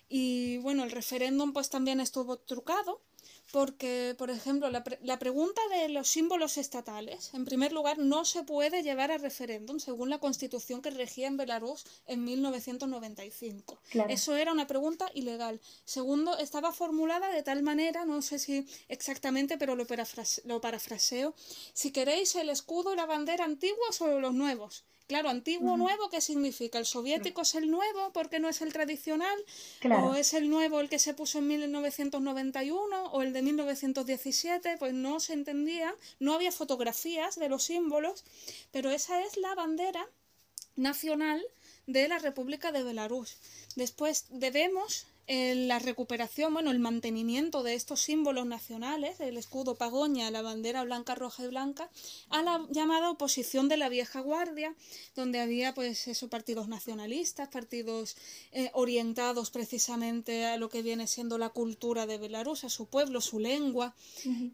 Y 0.08 0.58
bueno, 0.58 0.84
el 0.84 0.92
referéndum 0.92 1.54
pues 1.54 1.72
también 1.72 2.00
estuvo 2.00 2.38
trucado 2.38 3.02
porque, 3.54 4.16
por 4.18 4.32
ejemplo, 4.32 4.72
la, 4.72 4.84
la, 5.04 5.20
pregunta 5.20 5.62
de 5.70 5.88
los 5.88 6.08
símbolos 6.08 6.58
estatales, 6.58 7.36
en 7.36 7.46
primer 7.46 7.72
lugar, 7.72 8.00
no 8.00 8.26
se 8.26 8.42
puede 8.42 8.82
llevar 8.82 9.12
a 9.12 9.20
referéndum 9.20 9.80
según 9.80 10.10
la 10.10 10.18
constitución 10.18 10.82
que 10.82 10.90
regía 10.90 11.28
en 11.28 11.38
Belarus 11.38 11.86
en 12.08 12.24
1995. 12.24 13.80
Eso 14.10 14.36
era 14.36 14.52
una 14.52 14.66
pregunta 14.66 15.12
ilegal. 15.14 15.62
Segundo, 15.86 16.36
estaba 16.40 16.72
formulada 16.72 17.30
de 17.30 17.44
tal 17.44 17.62
manera, 17.62 18.06
no 18.06 18.24
sé 18.24 18.40
si 18.40 18.66
exactamente, 18.88 19.60
pero 19.60 19.76
lo, 19.76 19.86
lo 20.46 20.60
parafraseo, 20.60 21.36
si 21.74 21.92
queréis 21.92 22.34
el 22.34 22.50
escudo 22.50 22.92
y 22.92 22.98
la 22.98 23.06
bandera 23.06 23.46
antiguos 23.46 24.02
o 24.02 24.20
los 24.20 24.34
nuevos. 24.34 24.84
Claro, 25.08 25.30
antiguo 25.30 25.76
nuevo, 25.76 26.10
¿qué 26.10 26.22
significa? 26.22 26.80
¿El 26.80 26.86
soviético 26.86 27.42
es 27.42 27.56
el 27.56 27.70
nuevo 27.70 28.12
porque 28.14 28.40
no 28.40 28.48
es 28.48 28.62
el 28.62 28.72
tradicional? 28.72 29.38
¿O 30.02 30.16
es 30.16 30.34
el 30.34 30.50
nuevo 30.50 30.80
el 30.80 30.90
que 30.90 30.98
se 30.98 31.14
puso 31.14 31.40
en 31.40 31.48
1991 31.48 33.06
o 33.12 33.22
el 33.22 33.34
de 33.34 33.42
1917? 33.42 34.78
Pues 34.78 34.94
no 34.94 35.20
se 35.20 35.34
entendía, 35.34 35.94
no 36.20 36.34
había 36.34 36.52
fotografías 36.52 37.38
de 37.38 37.50
los 37.50 37.64
símbolos, 37.64 38.24
pero 38.72 38.92
esa 38.92 39.22
es 39.22 39.36
la 39.38 39.54
bandera 39.56 40.08
nacional 40.76 41.44
de 41.86 42.08
la 42.08 42.20
República 42.20 42.72
de 42.72 42.84
Belarus. 42.84 43.38
Después 43.76 44.26
debemos 44.30 45.06
la 45.28 45.80
recuperación, 45.80 46.54
bueno, 46.54 46.72
el 46.72 46.80
mantenimiento 46.80 47.64
de 47.64 47.76
estos 47.76 48.02
símbolos 48.02 48.46
nacionales, 48.46 49.20
el 49.22 49.38
escudo 49.38 49.76
pagoña, 49.76 50.30
la 50.32 50.42
bandera 50.42 50.84
blanca, 50.84 51.16
roja 51.16 51.46
y 51.46 51.48
blanca, 51.48 51.90
a 52.30 52.42
la 52.42 52.66
llamada 52.70 53.10
oposición 53.10 53.70
de 53.70 53.78
la 53.78 53.88
vieja 53.88 54.20
guardia, 54.20 54.76
donde 55.16 55.40
había 55.40 55.74
pues 55.74 56.08
esos 56.10 56.30
partidos 56.30 56.68
nacionalistas, 56.68 57.48
partidos 57.48 58.18
eh, 58.52 58.70
orientados 58.74 59.50
precisamente 59.50 60.46
a 60.46 60.58
lo 60.58 60.68
que 60.68 60.82
viene 60.82 61.08
siendo 61.08 61.38
la 61.38 61.50
cultura 61.50 62.06
de 62.06 62.18
Belarus, 62.18 62.66
a 62.66 62.70
su 62.70 62.88
pueblo, 62.88 63.22
su 63.22 63.40
lengua, 63.40 63.96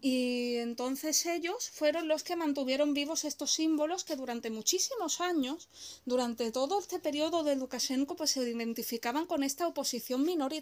y 0.00 0.56
entonces 0.56 1.26
ellos 1.26 1.68
fueron 1.70 2.06
los 2.06 2.22
que 2.22 2.36
mantuvieron 2.36 2.94
vivos 2.94 3.24
estos 3.24 3.50
símbolos 3.50 4.04
que 4.04 4.14
durante 4.14 4.50
muchísimos 4.50 5.20
años, 5.20 5.68
durante 6.04 6.52
todo 6.52 6.78
este 6.78 7.00
periodo 7.00 7.42
de 7.42 7.56
Lukashenko, 7.56 8.14
pues 8.14 8.30
se 8.30 8.48
identificaban 8.48 9.26
con 9.26 9.42
esta 9.42 9.66
oposición 9.66 10.22
minoritaria 10.22 10.59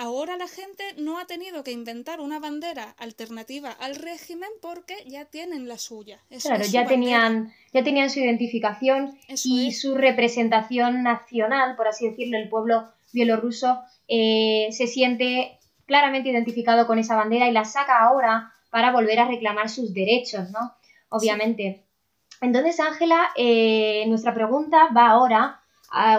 Ahora 0.00 0.36
la 0.36 0.46
gente 0.46 0.84
no 0.96 1.18
ha 1.18 1.26
tenido 1.26 1.64
que 1.64 1.72
inventar 1.72 2.20
una 2.20 2.38
bandera 2.38 2.94
alternativa 2.98 3.72
al 3.72 3.96
régimen 3.96 4.48
porque 4.62 4.94
ya 5.06 5.24
tienen 5.24 5.66
la 5.66 5.76
suya. 5.76 6.20
claro, 6.40 6.64
ya 6.64 6.86
tenían, 6.86 7.52
ya 7.72 7.82
tenían 7.82 8.08
su 8.08 8.20
identificación 8.20 9.18
y 9.44 9.72
su 9.72 9.96
representación 9.96 11.02
nacional, 11.02 11.74
por 11.74 11.88
así 11.88 12.08
decirlo, 12.08 12.38
el 12.38 12.48
pueblo 12.48 12.88
bielorruso 13.12 13.80
eh, 14.06 14.68
se 14.70 14.86
siente 14.86 15.58
claramente 15.84 16.28
identificado 16.28 16.86
con 16.86 17.00
esa 17.00 17.16
bandera 17.16 17.48
y 17.48 17.52
la 17.52 17.64
saca 17.64 18.00
ahora 18.00 18.52
para 18.70 18.92
volver 18.92 19.18
a 19.18 19.26
reclamar 19.26 19.68
sus 19.68 19.92
derechos, 19.92 20.50
¿no? 20.50 20.74
Obviamente. 21.08 21.86
Entonces, 22.40 22.78
Ángela, 22.78 23.30
eh, 23.36 24.04
nuestra 24.06 24.32
pregunta 24.32 24.90
va 24.96 25.08
ahora 25.08 25.60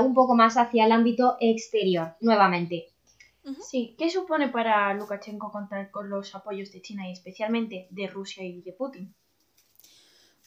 un 0.01 0.13
poco 0.13 0.35
más 0.35 0.57
hacia 0.57 0.85
el 0.85 0.91
ámbito 0.91 1.37
exterior, 1.39 2.15
nuevamente. 2.21 2.89
Sí, 3.61 3.95
¿qué 3.97 4.09
supone 4.09 4.49
para 4.49 4.93
Lukashenko 4.93 5.51
contar 5.51 5.89
con 5.91 6.09
los 6.09 6.35
apoyos 6.35 6.71
de 6.71 6.81
China 6.81 7.07
y 7.09 7.13
especialmente 7.13 7.87
de 7.89 8.07
Rusia 8.07 8.43
y 8.43 8.61
de 8.61 8.73
Putin? 8.73 9.15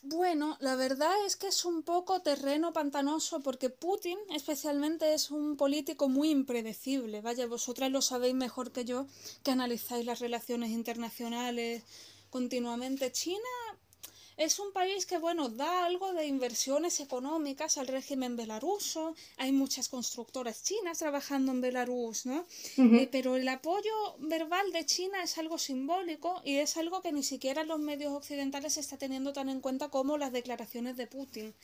Bueno, 0.04 0.56
la 0.58 0.74
verdad 0.74 1.14
es 1.24 1.37
que 1.37 1.46
es 1.46 1.64
un 1.64 1.85
poco 1.85 2.22
terreno 2.22 2.72
pantanoso 2.72 3.40
porque 3.40 3.70
Putin 3.70 4.18
especialmente 4.35 5.14
es 5.14 5.30
un 5.30 5.56
político 5.56 6.08
muy 6.08 6.30
impredecible. 6.30 7.20
Vaya, 7.20 7.46
vosotras 7.46 7.90
lo 7.90 8.02
sabéis 8.02 8.35
mejor 8.35 8.72
que 8.72 8.85
yo, 8.85 9.06
que 9.44 9.52
analizáis 9.52 10.04
las 10.04 10.18
relaciones 10.18 10.70
internacionales 10.70 11.85
continuamente. 12.30 13.12
China 13.12 13.38
es 14.42 14.59
un 14.59 14.72
país 14.72 15.07
que, 15.07 15.18
bueno, 15.18 15.48
da 15.48 15.85
algo 15.85 16.12
de 16.12 16.26
inversiones 16.26 16.98
económicas 17.00 17.78
al 17.78 17.87
régimen 17.87 18.37
belaruso. 18.37 19.14
Hay 19.37 19.52
muchas 19.52 19.88
constructoras 19.88 20.62
chinas 20.64 20.98
trabajando 20.98 21.52
en 21.52 21.61
Belarus, 21.61 22.26
¿no? 22.26 22.44
Eh, 22.76 23.09
pero 23.11 23.37
el 23.37 23.48
apoyo 23.48 23.92
verbal 24.18 24.72
de 24.72 24.85
China 24.85 25.22
es 25.22 25.38
algo 25.38 25.59
simbólico 25.59 26.42
y 26.44 26.57
es 26.57 26.76
algo 26.76 27.02
que 27.02 27.12
ni 27.12 27.22
siquiera 27.22 27.62
los 27.64 27.78
medios 27.78 28.12
occidentales 28.12 28.74
se 28.74 28.81
está 28.81 28.96
teniendo 28.98 29.33
tan 29.33 29.48
en 29.48 29.61
cuenta 29.61 29.88
como 29.90 30.18
las 30.18 30.33
declaraciones 30.33 30.96
de 30.96 31.07
Putin. 31.07 31.55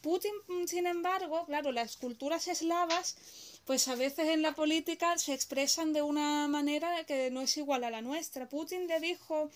Putin, 0.00 0.32
sin 0.66 0.86
embargo, 0.86 1.44
claro, 1.46 1.72
las 1.72 1.96
culturas 1.96 2.48
eslavas 2.48 3.16
pues 3.64 3.88
a 3.88 3.94
veces 3.94 4.28
en 4.28 4.42
la 4.42 4.54
política 4.54 5.16
se 5.18 5.32
expresan 5.32 5.92
de 5.92 6.02
una 6.02 6.46
manera 6.48 7.04
que 7.04 7.30
no 7.30 7.40
es 7.40 7.56
igual 7.56 7.84
a 7.84 7.90
la 7.90 8.02
nuestra. 8.02 8.48
Putin 8.48 8.86
le 8.86 9.00
dijo 9.00 9.50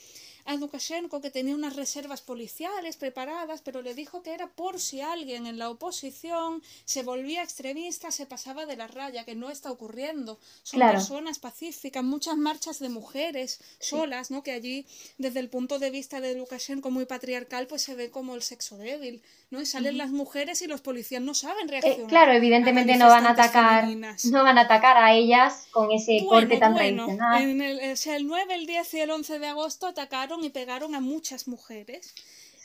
a 0.48 0.56
Lukashenko 0.56 1.20
que 1.20 1.30
tenía 1.30 1.54
unas 1.54 1.76
reservas 1.76 2.22
policiales 2.22 2.96
preparadas, 2.96 3.60
pero 3.60 3.82
le 3.82 3.94
dijo 3.94 4.22
que 4.22 4.32
era 4.32 4.46
por 4.46 4.80
si 4.80 5.02
alguien 5.02 5.46
en 5.46 5.58
la 5.58 5.68
oposición 5.68 6.62
se 6.86 7.02
volvía 7.02 7.42
extremista, 7.42 8.10
se 8.10 8.24
pasaba 8.24 8.64
de 8.64 8.74
la 8.74 8.86
raya, 8.86 9.24
que 9.26 9.34
no 9.34 9.50
está 9.50 9.70
ocurriendo. 9.70 10.38
Son 10.62 10.80
personas 10.80 11.38
pacíficas, 11.38 12.02
muchas 12.02 12.38
marchas 12.38 12.78
de 12.78 12.88
mujeres 12.88 13.60
solas, 13.78 14.30
¿no? 14.30 14.42
Que 14.42 14.52
allí, 14.52 14.86
desde 15.18 15.40
el 15.40 15.50
punto 15.50 15.78
de 15.78 15.90
vista 15.90 16.18
de 16.22 16.34
Lukashenko 16.34 16.90
muy 16.90 17.04
patriarcal, 17.04 17.66
pues 17.66 17.82
se 17.82 17.94
ve 17.94 18.10
como 18.10 18.34
el 18.34 18.40
sexo 18.42 18.78
débil, 18.78 19.20
¿no? 19.50 19.60
Y 19.60 19.66
salen 19.66 19.98
las 19.98 20.08
mujeres 20.08 20.62
y 20.62 20.66
los 20.66 20.80
policías 20.80 21.20
no 21.20 21.34
saben 21.34 21.68
eh, 21.68 21.72
reaccionar. 21.72 22.06
claro, 22.06 22.32
evidentemente 22.32 22.96
no 22.96 23.08
van 23.08 23.26
a 23.26 23.32
atacar, 23.32 23.86
no 23.86 24.44
van 24.44 24.56
a 24.56 24.62
atacar 24.62 24.96
a 24.96 25.12
ellas 25.12 25.66
con 25.72 25.92
ese 25.92 26.24
corte 26.26 26.56
tan 26.56 26.74
tradicional. 26.74 27.60
el, 27.60 27.92
o 27.92 27.96
sea, 27.96 28.16
el 28.16 28.26
9, 28.26 28.54
el 28.54 28.66
10 28.66 28.94
y 28.94 29.00
el 29.00 29.10
11 29.10 29.38
de 29.40 29.46
agosto 29.46 29.86
atacaron 29.86 30.37
y 30.44 30.50
pegaron 30.50 30.94
a 30.94 31.00
muchas 31.00 31.48
mujeres. 31.48 32.14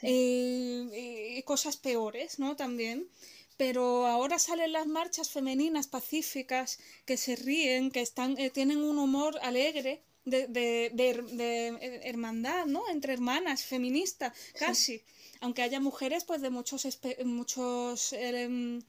Eh, 0.01 1.36
y 1.38 1.43
cosas 1.43 1.77
peores, 1.77 2.38
¿no? 2.38 2.55
También. 2.55 3.07
Pero 3.55 4.05
ahora 4.07 4.38
salen 4.39 4.73
las 4.73 4.88
marchas 4.88 5.29
femeninas 5.29 5.88
pacíficas 5.88 6.79
que 7.05 7.17
se 7.17 7.36
ríen, 7.36 7.91
que 7.91 8.01
están, 8.01 8.38
eh, 8.38 8.49
tienen 8.49 8.83
un 8.83 8.97
humor 8.97 9.39
alegre, 9.41 10.03
de, 10.25 10.47
de, 10.47 10.91
de, 10.93 11.99
hermandad, 12.03 12.65
¿no? 12.65 12.89
Entre 12.89 13.13
hermanas, 13.13 13.63
feminista, 13.63 14.33
casi. 14.57 15.01
Aunque 15.41 15.62
haya 15.62 15.79
mujeres, 15.79 16.23
pues 16.23 16.41
de 16.41 16.49
muchos, 16.49 16.88
muchos 17.25 18.13
em, 18.13 18.81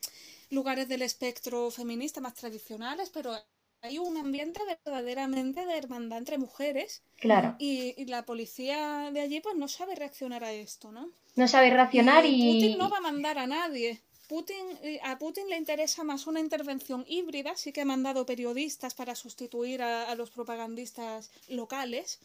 lugares 0.51 0.89
del 0.89 1.03
espectro 1.03 1.71
feminista 1.71 2.21
más 2.21 2.35
tradicionales, 2.35 3.11
pero 3.11 3.37
hay 3.85 3.99
un 3.99 4.17
ambiente 4.17 4.61
verdaderamente 4.67 5.67
de 5.67 5.77
hermandad 5.77 6.19
entre 6.19 6.39
mujeres. 6.39 7.05
Claro. 7.19 7.55
Y, 7.59 8.07
la 8.07 8.25
policía 8.25 9.11
de 9.13 9.21
allí 9.21 9.41
pues 9.41 9.57
no 9.57 9.69
sabe 9.69 9.95
reaccionar 9.95 10.43
a 10.43 10.53
esto, 10.53 10.91
¿no? 10.91 11.11
No 11.37 11.49
sabe 11.49 11.69
reaccionar 11.69 12.25
y... 12.25 12.55
Putin 12.55 12.79
no 12.79 12.89
va 12.89 12.99
a 12.99 13.03
mandar 13.03 13.39
a 13.39 13.47
nadie. 13.47 14.03
Putin, 14.29 14.65
eh, 14.83 15.01
a 15.03 15.19
Putin 15.19 15.49
le 15.49 15.57
interesa 15.57 16.03
más 16.05 16.27
una 16.27 16.41
intervención 16.41 17.05
híbrida, 17.07 17.57
sí 17.57 17.73
que 17.73 17.83
ha 17.83 17.85
mandado 17.85 18.25
periodistas 18.27 18.95
para 18.95 19.15
sustituir 19.15 19.83
a, 19.83 20.15
los 20.15 20.31
propagandistas 20.31 21.31
locales, 21.49 22.19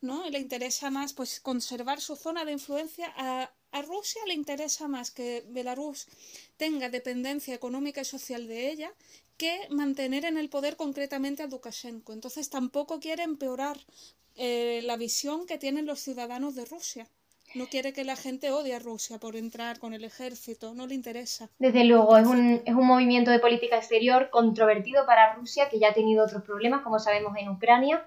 ¿no? 0.00 0.28
le 0.28 0.38
interesa 0.38 0.90
más 0.90 1.12
pues 1.12 1.40
conservar 1.40 2.00
su 2.00 2.16
zona 2.16 2.44
de 2.44 2.52
influencia. 2.52 3.12
A, 3.16 3.50
a 3.72 3.82
Rusia 3.82 4.22
le 4.26 4.34
interesa 4.34 4.88
más 4.88 5.10
que 5.10 5.44
Belarus 5.48 6.06
tenga 6.56 6.88
dependencia 6.88 7.54
económica 7.54 8.02
y 8.02 8.04
social 8.04 8.46
de 8.46 8.70
ella 8.70 8.92
que 9.36 9.66
mantener 9.70 10.24
en 10.24 10.38
el 10.38 10.48
poder 10.48 10.76
concretamente 10.76 11.42
a 11.42 11.46
Lukashenko. 11.46 12.12
Entonces 12.12 12.48
tampoco 12.48 13.00
quiere 13.00 13.22
empeorar 13.22 13.78
eh, 14.36 14.80
la 14.84 14.96
visión 14.96 15.46
que 15.46 15.58
tienen 15.58 15.86
los 15.86 16.00
ciudadanos 16.00 16.54
de 16.54 16.64
Rusia. 16.64 17.08
No 17.56 17.68
quiere 17.68 17.94
que 17.94 18.04
la 18.04 18.16
gente 18.16 18.50
odie 18.50 18.74
a 18.74 18.78
Rusia 18.78 19.16
por 19.18 19.34
entrar 19.34 19.78
con 19.78 19.94
el 19.94 20.04
ejército, 20.04 20.74
no 20.74 20.86
le 20.86 20.94
interesa. 20.94 21.48
Desde 21.58 21.84
luego, 21.84 22.18
es 22.18 22.26
un, 22.26 22.60
es 22.66 22.74
un 22.74 22.86
movimiento 22.86 23.30
de 23.30 23.38
política 23.38 23.78
exterior 23.78 24.28
controvertido 24.28 25.06
para 25.06 25.32
Rusia, 25.32 25.70
que 25.70 25.78
ya 25.78 25.88
ha 25.88 25.94
tenido 25.94 26.22
otros 26.22 26.42
problemas, 26.42 26.82
como 26.82 26.98
sabemos, 26.98 27.32
en 27.38 27.48
Ucrania. 27.48 28.06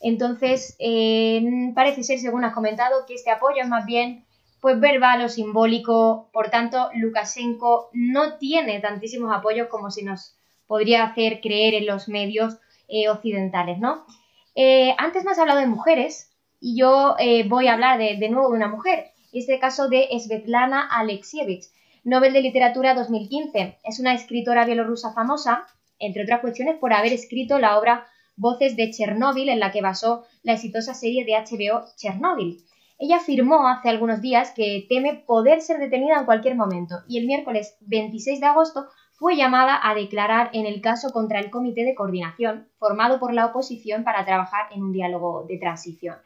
Entonces, 0.00 0.76
eh, 0.78 1.42
parece 1.74 2.04
ser, 2.04 2.20
según 2.20 2.44
has 2.44 2.54
comentado, 2.54 3.04
que 3.04 3.14
este 3.14 3.32
apoyo 3.32 3.62
es 3.62 3.68
más 3.68 3.84
bien 3.84 4.24
pues 4.60 4.78
verbal 4.78 5.24
o 5.24 5.28
simbólico. 5.28 6.30
Por 6.32 6.50
tanto, 6.50 6.88
Lukashenko 6.94 7.90
no 7.94 8.38
tiene 8.38 8.78
tantísimos 8.78 9.34
apoyos 9.36 9.66
como 9.66 9.90
si 9.90 10.04
nos 10.04 10.36
podría 10.68 11.02
hacer 11.02 11.40
creer 11.40 11.74
en 11.74 11.86
los 11.86 12.08
medios 12.08 12.58
eh, 12.86 13.08
occidentales, 13.08 13.80
¿no? 13.80 14.06
Eh, 14.54 14.94
antes 14.98 15.24
me 15.24 15.32
has 15.32 15.38
hablado 15.40 15.58
de 15.58 15.66
mujeres 15.66 16.30
y 16.64 16.78
yo 16.78 17.14
eh, 17.18 17.46
voy 17.46 17.68
a 17.68 17.74
hablar 17.74 17.98
de, 17.98 18.28
nuevo 18.30 18.48
de 18.48 18.56
una 18.56 18.68
mujer, 18.68 19.12
este 19.34 19.58
caso 19.58 19.88
de 19.88 20.08
Svetlana 20.18 20.80
Alexievich, 20.80 21.66
Nobel 22.04 22.32
de 22.32 22.40
Literatura 22.40 22.94
2015. 22.94 23.76
Es 23.84 24.00
una 24.00 24.14
escritora 24.14 24.64
bielorrusa 24.64 25.12
famosa, 25.12 25.66
entre 25.98 26.22
otras 26.22 26.40
cuestiones, 26.40 26.78
por 26.78 26.94
haber 26.94 27.12
escrito 27.12 27.58
la 27.58 27.78
obra 27.78 28.06
Voces 28.36 28.76
de 28.76 28.90
Chernóbil, 28.90 29.50
en 29.50 29.60
la 29.60 29.72
que 29.72 29.82
basó 29.82 30.24
la 30.42 30.54
exitosa 30.54 30.94
serie 30.94 31.26
de 31.26 31.32
HBO 31.32 31.84
Chernóbil. 31.96 32.64
Ella 32.98 33.16
afirmó 33.16 33.68
hace 33.68 33.90
algunos 33.90 34.22
días 34.22 34.52
que 34.56 34.86
teme 34.88 35.22
poder 35.26 35.60
ser 35.60 35.78
detenida 35.78 36.18
en 36.18 36.24
cualquier 36.24 36.54
momento 36.54 37.02
y 37.06 37.18
el 37.18 37.26
miércoles 37.26 37.76
26 37.82 38.40
de 38.40 38.46
agosto 38.46 38.86
fue 39.14 39.36
llamada 39.36 39.78
a 39.82 39.94
declarar 39.94 40.50
en 40.52 40.66
el 40.66 40.80
caso 40.80 41.10
contra 41.10 41.38
el 41.38 41.50
Comité 41.50 41.84
de 41.84 41.94
Coordinación, 41.94 42.68
formado 42.78 43.20
por 43.20 43.32
la 43.32 43.46
oposición 43.46 44.02
para 44.02 44.24
trabajar 44.24 44.66
en 44.72 44.82
un 44.82 44.92
diálogo 44.92 45.44
de 45.48 45.56
transición. 45.58 46.16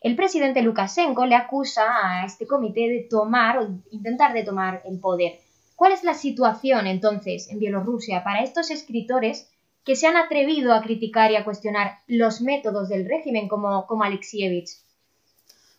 El 0.00 0.14
presidente 0.14 0.62
Lukashenko 0.62 1.26
le 1.26 1.34
acusa 1.34 1.82
a 2.04 2.24
este 2.24 2.46
comité 2.46 2.88
de 2.88 3.08
tomar 3.10 3.58
o 3.58 3.68
intentar 3.90 4.32
de 4.32 4.44
tomar 4.44 4.82
el 4.84 5.00
poder. 5.00 5.40
¿Cuál 5.74 5.92
es 5.92 6.04
la 6.04 6.14
situación 6.14 6.86
entonces 6.86 7.50
en 7.50 7.58
Bielorrusia 7.58 8.22
para 8.22 8.42
estos 8.42 8.70
escritores 8.70 9.50
que 9.84 9.96
se 9.96 10.06
han 10.06 10.16
atrevido 10.16 10.72
a 10.72 10.82
criticar 10.82 11.32
y 11.32 11.36
a 11.36 11.44
cuestionar 11.44 11.98
los 12.06 12.40
métodos 12.40 12.88
del 12.88 13.08
régimen 13.08 13.48
como, 13.48 13.86
como 13.86 14.04
Alexievich? 14.04 14.70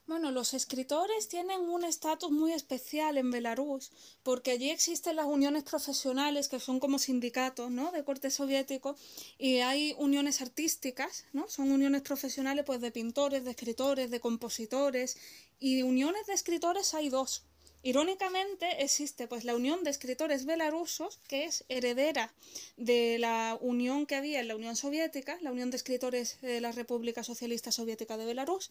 Bueno, 0.09 0.31
los 0.31 0.55
escritores 0.55 1.27
tienen 1.27 1.61
un 1.61 1.83
estatus 1.83 2.31
muy 2.31 2.51
especial 2.51 3.19
en 3.19 3.29
Belarus 3.29 3.91
porque 4.23 4.49
allí 4.49 4.71
existen 4.71 5.15
las 5.15 5.27
uniones 5.27 5.61
profesionales 5.61 6.49
que 6.49 6.59
son 6.59 6.79
como 6.79 6.97
sindicatos, 6.97 7.69
¿no? 7.69 7.91
De 7.91 8.03
corte 8.03 8.31
soviético 8.31 8.95
y 9.37 9.59
hay 9.59 9.93
uniones 9.99 10.41
artísticas, 10.41 11.25
¿no? 11.31 11.47
Son 11.47 11.71
uniones 11.71 12.01
profesionales 12.01 12.65
pues 12.65 12.81
de 12.81 12.89
pintores, 12.89 13.45
de 13.45 13.51
escritores, 13.51 14.09
de 14.09 14.19
compositores 14.19 15.15
y 15.59 15.83
uniones 15.83 16.25
de 16.25 16.33
escritores 16.33 16.95
hay 16.95 17.09
dos. 17.09 17.43
Irónicamente 17.83 18.83
existe 18.83 19.27
pues 19.27 19.45
la 19.45 19.55
Unión 19.55 19.83
de 19.83 19.91
Escritores 19.91 20.45
Belarusos, 20.45 21.19
que 21.29 21.45
es 21.45 21.63
heredera 21.69 22.33
de 22.75 23.19
la 23.19 23.57
unión 23.61 24.05
que 24.05 24.15
había 24.15 24.41
en 24.41 24.49
la 24.49 24.55
Unión 24.55 24.75
Soviética, 24.75 25.37
la 25.41 25.51
Unión 25.51 25.71
de 25.71 25.77
Escritores 25.77 26.41
de 26.41 26.59
la 26.59 26.73
República 26.73 27.23
Socialista 27.23 27.71
Soviética 27.71 28.17
de 28.17 28.25
Belarus, 28.25 28.69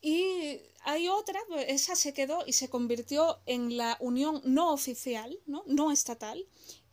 y 0.00 0.60
hay 0.82 1.08
otra, 1.08 1.40
pues, 1.48 1.66
esa 1.68 1.96
se 1.96 2.14
quedó 2.14 2.44
y 2.46 2.52
se 2.52 2.68
convirtió 2.68 3.40
en 3.46 3.76
la 3.76 3.96
unión 4.00 4.40
no 4.44 4.72
oficial, 4.72 5.38
no, 5.46 5.64
no 5.66 5.90
estatal. 5.90 6.46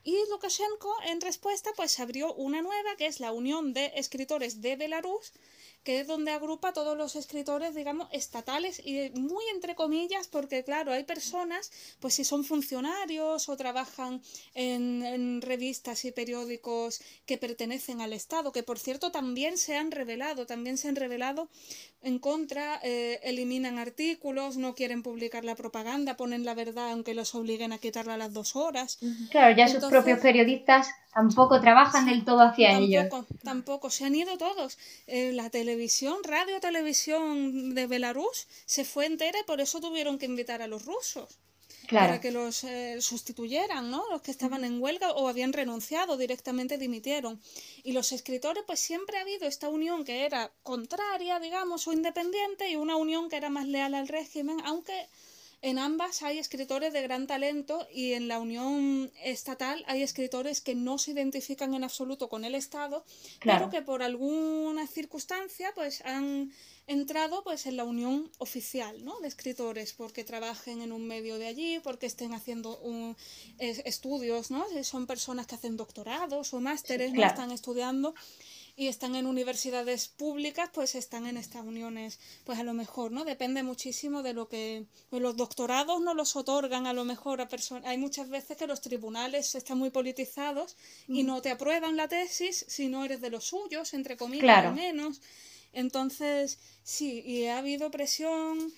Y 0.03 0.17
Lukashenko, 0.29 0.93
en 1.05 1.21
respuesta, 1.21 1.71
pues 1.75 1.99
abrió 1.99 2.33
una 2.33 2.61
nueva, 2.61 2.95
que 2.95 3.07
es 3.07 3.19
la 3.19 3.31
Unión 3.31 3.73
de 3.73 3.91
Escritores 3.95 4.61
de 4.61 4.75
Belarus, 4.75 5.33
que 5.85 5.99
es 5.99 6.07
donde 6.07 6.31
agrupa 6.31 6.73
todos 6.73 6.97
los 6.97 7.15
escritores, 7.15 7.75
digamos, 7.75 8.09
estatales 8.11 8.81
y 8.83 9.11
muy 9.11 9.45
entre 9.53 9.75
comillas, 9.75 10.27
porque 10.27 10.63
claro, 10.63 10.91
hay 10.91 11.03
personas, 11.03 11.71
pues 11.99 12.15
si 12.15 12.23
son 12.23 12.43
funcionarios 12.43 13.47
o 13.47 13.55
trabajan 13.55 14.21
en, 14.55 15.41
revistas 15.41 16.03
y 16.05 16.11
periódicos 16.11 17.01
que 17.27 17.37
pertenecen 17.37 18.01
al 18.01 18.13
Estado, 18.13 18.51
que 18.51 18.63
por 18.63 18.79
cierto 18.79 19.11
también 19.11 19.59
se 19.59 19.77
han 19.77 19.91
revelado, 19.91 20.47
también 20.47 20.77
se 20.79 20.87
han 20.89 20.95
revelado 20.95 21.49
en 22.01 22.17
contra, 22.17 22.79
eh, 22.81 23.19
eliminan 23.21 23.77
artículos, 23.77 24.57
no 24.57 24.73
quieren 24.73 25.03
publicar 25.03 25.45
la 25.45 25.55
propaganda, 25.55 26.17
ponen 26.17 26.45
la 26.45 26.55
verdad 26.55 26.91
aunque 26.91 27.13
los 27.13 27.35
obliguen 27.35 27.73
a 27.73 27.77
quitarla 27.77 28.15
a 28.15 28.17
las 28.17 28.33
dos 28.33 28.55
horas. 28.55 28.97
Claro, 29.29 29.55
ya 29.55 29.67
sus 29.67 29.85
propios 29.85 30.19
periodistas 30.19 30.87
tampoco 31.15 31.61
trabajan 31.61 32.05
del 32.05 32.25
todo 32.25 32.41
hacia 32.41 32.71
tampoco, 32.71 32.85
ellos. 32.85 33.41
Tampoco, 33.41 33.89
se 33.89 34.03
han 34.03 34.15
ido 34.15 34.37
todos. 34.37 34.77
Eh, 35.07 35.31
la 35.31 35.49
televisión, 35.49 36.17
radio 36.23 36.59
televisión 36.59 37.73
de 37.73 37.87
Belarus 37.87 38.47
se 38.65 38.83
fue 38.83 39.05
entera 39.05 39.39
y 39.39 39.43
por 39.45 39.61
eso 39.61 39.79
tuvieron 39.79 40.19
que 40.19 40.25
invitar 40.25 40.61
a 40.61 40.67
los 40.67 40.85
rusos. 40.85 41.39
Para 41.89 42.19
que 42.19 42.31
los 42.31 42.63
eh, 42.63 42.97
sustituyeran, 42.99 43.91
¿no? 43.91 44.03
Los 44.09 44.23
que 44.23 44.31
estaban 44.31 44.65
en 44.65 44.81
huelga 44.81 45.11
o 45.11 45.27
habían 45.29 45.53
renunciado, 45.53 46.17
directamente 46.17 46.79
dimitieron. 46.79 47.39
Y 47.83 47.93
los 47.93 48.11
escritores, 48.11 48.63
pues 48.65 48.79
siempre 48.79 49.17
ha 49.17 49.21
habido 49.21 49.47
esta 49.47 49.69
unión 49.69 50.03
que 50.03 50.25
era 50.25 50.51
contraria, 50.63 51.39
digamos, 51.39 51.87
o 51.87 51.93
independiente, 51.93 52.69
y 52.71 52.75
una 52.75 52.95
unión 52.95 53.29
que 53.29 53.37
era 53.37 53.49
más 53.49 53.67
leal 53.67 53.93
al 53.93 54.07
régimen, 54.07 54.57
aunque 54.65 55.07
en 55.65 55.79
ambas 55.79 56.21
hay 56.21 56.37
escritores 56.37 56.93
de 56.93 57.01
gran 57.01 57.25
talento 57.25 57.87
y 57.91 58.13
en 58.13 58.27
la 58.27 58.39
Unión 58.39 59.11
Estatal 59.23 59.83
hay 59.87 60.03
escritores 60.03 60.61
que 60.61 60.75
no 60.75 60.99
se 60.99 61.09
identifican 61.09 61.73
en 61.73 61.83
absoluto 61.83 62.29
con 62.29 62.45
el 62.45 62.53
Estado, 62.53 63.03
claro. 63.39 63.57
pero 63.57 63.71
que 63.71 63.81
por 63.81 64.03
alguna 64.03 64.85
circunstancia 64.85 65.71
pues 65.73 66.01
han 66.05 66.51
entrado 66.85 67.43
pues 67.43 67.65
en 67.65 67.77
la 67.77 67.83
unión 67.83 68.29
oficial 68.37 69.03
¿no? 69.03 69.19
de 69.21 69.27
escritores 69.27 69.93
porque 69.93 70.23
trabajen 70.23 70.83
en 70.83 70.91
un 70.91 71.07
medio 71.07 71.39
de 71.39 71.47
allí, 71.47 71.79
porque 71.79 72.05
estén 72.05 72.35
haciendo 72.35 72.77
un, 72.81 73.17
estudios, 73.57 74.51
¿no? 74.51 74.67
son 74.83 75.07
personas 75.07 75.47
que 75.47 75.55
hacen 75.55 75.77
doctorados 75.77 76.53
o 76.53 76.61
másteres, 76.61 77.11
no 77.11 77.25
están 77.25 77.49
estudiando 77.49 78.13
y 78.77 78.87
están 78.87 79.15
en 79.15 79.25
universidades 79.25 80.09
públicas, 80.09 80.69
pues 80.73 80.95
están 80.95 81.27
en 81.27 81.37
estas 81.37 81.63
uniones, 81.63 82.19
pues 82.43 82.59
a 82.59 82.63
lo 82.63 82.73
mejor, 82.73 83.11
¿no? 83.11 83.23
Depende 83.23 83.63
muchísimo 83.63 84.21
de 84.21 84.33
lo 84.33 84.49
que 84.49 84.85
pues 85.09 85.21
los 85.21 85.37
doctorados 85.37 86.01
no 86.01 86.13
los 86.13 86.35
otorgan 86.35 86.85
a 86.85 86.93
lo 86.93 87.05
mejor 87.05 87.39
a 87.39 87.47
personas. 87.47 87.85
Hay 87.85 87.97
muchas 87.97 88.29
veces 88.29 88.57
que 88.57 88.67
los 88.67 88.81
tribunales 88.81 89.55
están 89.55 89.77
muy 89.77 89.91
politizados 89.91 90.75
y 91.07 91.23
mm. 91.23 91.27
no 91.27 91.41
te 91.41 91.51
aprueban 91.51 91.95
la 91.95 92.07
tesis 92.07 92.65
si 92.67 92.89
no 92.89 93.05
eres 93.05 93.21
de 93.21 93.29
los 93.29 93.45
suyos, 93.45 93.93
entre 93.93 94.17
comillas, 94.17 94.65
al 94.65 94.75
menos. 94.75 95.21
Entonces, 95.71 96.59
sí, 96.83 97.21
y 97.25 97.45
ha 97.45 97.59
habido 97.59 97.91
presión 97.91 98.73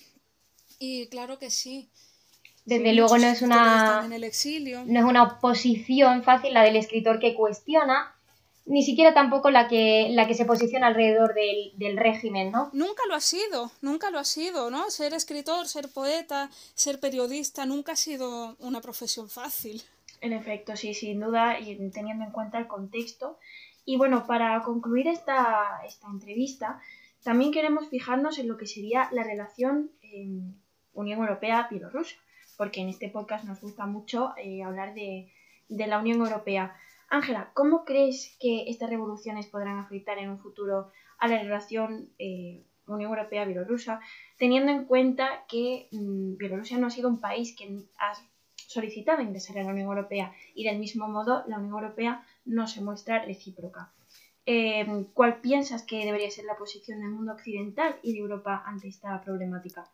y 0.80 1.08
claro 1.08 1.40
que 1.40 1.50
sí. 1.50 1.90
Desde 2.66 2.94
luego 2.94 3.18
no 3.18 3.28
es 3.28 3.42
una 3.42 4.04
en 4.06 4.14
el 4.14 4.26
exilio. 4.26 4.84
no 4.86 5.00
es 5.00 5.06
una 5.06 5.24
oposición 5.24 6.24
fácil 6.24 6.54
la 6.54 6.64
del 6.64 6.76
escritor 6.76 7.20
que 7.20 7.34
cuestiona, 7.34 8.17
ni 8.68 8.84
siquiera 8.84 9.14
tampoco 9.14 9.50
la 9.50 9.68
que, 9.68 10.10
la 10.12 10.28
que 10.28 10.34
se 10.34 10.46
posiciona 10.46 10.88
alrededor 10.88 11.34
del, 11.34 11.72
del, 11.78 11.98
régimen, 11.98 12.52
¿no? 12.52 12.70
Nunca 12.74 13.04
lo 13.08 13.16
ha 13.16 13.22
sido, 13.22 13.72
nunca 13.82 14.12
lo 14.12 14.20
ha 14.20 14.26
sido, 14.26 14.70
¿no? 14.70 14.90
Ser 14.90 15.14
escritor, 15.14 15.68
ser 15.68 15.90
poeta, 15.90 16.50
ser 16.76 17.00
periodista, 17.00 17.66
nunca 17.66 17.94
ha 17.94 17.96
sido 17.96 18.58
una 18.60 18.82
profesión 18.82 19.30
fácil. 19.30 19.82
En 20.20 20.34
efecto, 20.34 20.76
sí, 20.76 20.94
sin 20.94 21.20
duda, 21.20 21.60
y 21.60 21.76
teniendo 21.92 22.26
en 22.26 22.32
cuenta 22.32 22.58
el 22.58 22.68
contexto. 22.68 23.40
Y 23.86 23.96
bueno, 23.96 24.28
para 24.28 24.62
concluir 24.64 25.08
esta, 25.08 25.82
esta 25.86 26.08
entrevista, 26.08 26.82
también 27.24 27.52
queremos 27.54 27.88
fijarnos 27.90 28.38
en 28.38 28.50
lo 28.50 28.58
que 28.58 28.68
sería 28.68 29.10
la 29.14 29.24
relación 29.24 29.92
Unión 30.94 31.20
Europea-Bielorrusia, 31.20 32.18
porque 32.58 32.82
en 32.82 32.90
este 32.90 33.10
podcast 33.10 33.46
nos 33.46 33.62
gusta 33.62 33.86
mucho 33.86 34.34
eh, 34.38 34.64
hablar 34.64 34.94
de, 34.94 35.32
de 35.70 35.88
la 35.88 36.00
Unión 36.00 36.20
Europea. 36.20 36.76
Ángela, 37.10 37.52
¿cómo 37.54 37.86
crees 37.86 38.36
que 38.40 38.70
estas 38.70 38.90
revoluciones 38.90 39.48
podrán 39.48 39.78
afectar 39.80 40.18
en 40.18 40.30
un 40.30 40.40
futuro 40.40 40.92
a 41.18 41.28
la 41.28 41.42
relación 41.42 42.10
eh, 42.20 42.64
Unión 42.86 43.12
Europea-Bielorrusia, 43.12 44.00
teniendo 44.38 44.72
en 44.72 44.86
cuenta 44.86 45.46
que 45.48 45.88
mm, 45.92 46.38
Bielorrusia 46.38 46.78
no 46.78 46.88
ha 46.88 46.92
sido 46.92 47.10
un 47.10 47.20
país 47.20 47.56
que 47.56 47.84
ha 48.00 48.14
solicitado 48.56 49.22
ingresar 49.22 49.58
a 49.58 49.64
la 49.64 49.72
Unión 49.72 49.88
Europea 49.88 50.34
y 50.54 50.66
del 50.66 50.80
mismo 50.80 51.08
modo 51.08 51.44
la 51.48 51.58
Unión 51.58 51.74
Europea 51.74 52.26
no 52.46 52.68
se 52.68 52.82
muestra 52.82 53.24
recíproca? 53.24 53.92
Eh, 54.46 55.06
¿Cuál 55.14 55.42
piensas 55.42 55.84
que 55.84 56.06
debería 56.06 56.32
ser 56.32 56.46
la 56.46 56.58
posición 56.58 57.00
del 57.02 57.10
mundo 57.10 57.34
occidental 57.34 57.98
y 58.02 58.14
de 58.14 58.20
Europa 58.20 58.64
ante 58.66 58.88
esta 58.88 59.22
problemática? 59.22 59.90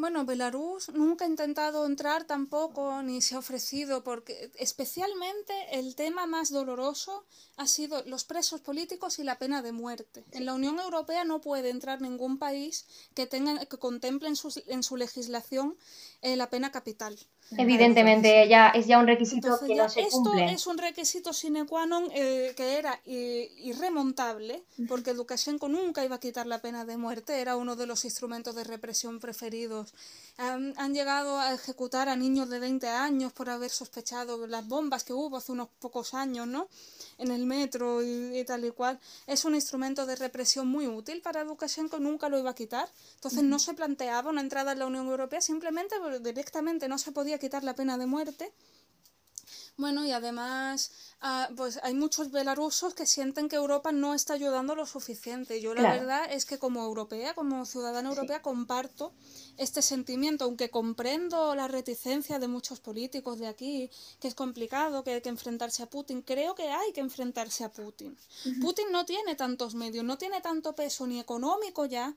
Bueno, 0.00 0.24
Belarus 0.24 0.88
nunca 0.94 1.26
ha 1.26 1.28
intentado 1.28 1.84
entrar 1.84 2.24
tampoco, 2.24 3.02
ni 3.02 3.20
se 3.20 3.34
ha 3.34 3.38
ofrecido, 3.38 4.02
porque 4.02 4.50
especialmente 4.54 5.52
el 5.78 5.94
tema 5.94 6.24
más 6.24 6.50
doloroso 6.50 7.26
ha 7.58 7.66
sido 7.66 8.02
los 8.06 8.24
presos 8.24 8.62
políticos 8.62 9.18
y 9.18 9.24
la 9.24 9.38
pena 9.38 9.60
de 9.60 9.72
muerte. 9.72 10.24
En 10.30 10.46
la 10.46 10.54
Unión 10.54 10.78
Europea 10.78 11.24
no 11.24 11.42
puede 11.42 11.68
entrar 11.68 12.00
ningún 12.00 12.38
país 12.38 12.86
que 13.14 13.26
tenga 13.26 13.66
que 13.66 13.76
contemple 13.76 14.28
en 14.28 14.36
su, 14.36 14.62
en 14.68 14.82
su 14.82 14.96
legislación 14.96 15.76
eh, 16.22 16.34
la 16.34 16.48
pena 16.48 16.72
capital. 16.72 17.18
Evidentemente, 17.56 18.46
ya 18.48 18.68
es 18.68 18.86
ya 18.86 18.98
un 18.98 19.06
requisito 19.06 19.58
que 19.66 19.74
no 19.74 19.88
se 19.88 20.02
esto 20.02 20.34
es 20.34 20.66
un 20.66 20.78
requisito 20.78 21.32
sine 21.32 21.66
qua 21.66 21.84
non 21.84 22.06
eh, 22.14 22.54
que 22.54 22.78
era 22.78 22.94
irremontable, 23.04 24.62
porque 24.86 25.14
Lukashenko 25.14 25.66
nunca 25.68 26.04
iba 26.04 26.16
a 26.16 26.20
quitar 26.20 26.46
la 26.46 26.62
pena 26.62 26.84
de 26.84 26.96
muerte, 26.96 27.40
era 27.40 27.56
uno 27.56 27.74
de 27.74 27.86
los 27.86 28.04
instrumentos 28.04 28.54
de 28.54 28.64
represión 28.64 29.18
preferidos. 29.18 29.92
Han, 30.40 30.72
han 30.78 30.94
llegado 30.94 31.38
a 31.38 31.52
ejecutar 31.52 32.08
a 32.08 32.16
niños 32.16 32.48
de 32.48 32.58
20 32.58 32.88
años 32.88 33.30
por 33.30 33.50
haber 33.50 33.70
sospechado 33.70 34.46
las 34.46 34.66
bombas 34.66 35.04
que 35.04 35.12
hubo 35.12 35.36
hace 35.36 35.52
unos 35.52 35.68
pocos 35.78 36.14
años, 36.14 36.46
¿no? 36.46 36.68
En 37.18 37.30
el 37.30 37.44
metro 37.44 38.02
y, 38.02 38.42
tal 38.46 38.64
y 38.64 38.70
cual. 38.70 38.98
Es 39.26 39.44
un 39.44 39.54
instrumento 39.54 40.06
de 40.06 40.16
represión 40.16 40.66
muy 40.66 40.86
útil 40.86 41.20
para 41.20 41.44
Lukashenko, 41.44 41.98
nunca 41.98 42.30
lo 42.30 42.38
iba 42.38 42.50
a 42.50 42.54
quitar. 42.54 42.88
Entonces 43.16 43.42
no 43.42 43.58
se 43.58 43.74
planteaba 43.74 44.30
una 44.30 44.40
entrada 44.40 44.72
en 44.72 44.78
la 44.78 44.86
Unión 44.86 45.06
Europea, 45.08 45.42
simplemente 45.42 45.96
directamente 46.22 46.88
no 46.88 46.96
se 46.96 47.12
podía 47.12 47.38
quitar 47.38 47.62
la 47.62 47.74
pena 47.74 47.98
de 47.98 48.06
muerte. 48.06 48.52
Bueno, 49.80 50.04
y 50.04 50.12
además 50.12 50.92
ah, 51.22 51.48
pues 51.56 51.80
hay 51.82 51.94
muchos 51.94 52.30
belarusos 52.30 52.92
que 52.92 53.06
sienten 53.06 53.48
que 53.48 53.56
Europa 53.56 53.92
no 53.92 54.12
está 54.12 54.34
ayudando 54.34 54.74
lo 54.74 54.84
suficiente. 54.84 55.60
Yo 55.62 55.74
la 55.74 55.92
verdad 55.92 56.30
es 56.30 56.44
que 56.44 56.58
como 56.58 56.84
europea, 56.84 57.32
como 57.32 57.64
ciudadana 57.64 58.10
europea, 58.10 58.42
comparto 58.42 59.14
este 59.56 59.82
sentimiento, 59.82 60.44
aunque 60.44 60.70
comprendo 60.70 61.54
la 61.54 61.68
reticencia 61.68 62.38
de 62.38 62.48
muchos 62.48 62.80
políticos 62.80 63.38
de 63.38 63.46
aquí, 63.46 63.90
que 64.20 64.28
es 64.28 64.34
complicado, 64.34 65.04
que 65.04 65.14
hay 65.14 65.20
que 65.20 65.28
enfrentarse 65.28 65.82
a 65.82 65.90
Putin, 65.90 66.22
creo 66.22 66.54
que 66.54 66.68
hay 66.68 66.92
que 66.92 67.00
enfrentarse 67.00 67.64
a 67.64 67.72
Putin. 67.72 68.16
Putin 68.60 68.86
no 68.90 69.04
tiene 69.04 69.34
tantos 69.34 69.74
medios, 69.74 70.04
no 70.04 70.18
tiene 70.18 70.40
tanto 70.40 70.74
peso 70.74 71.06
ni 71.06 71.20
económico 71.20 71.86
ya, 71.86 72.14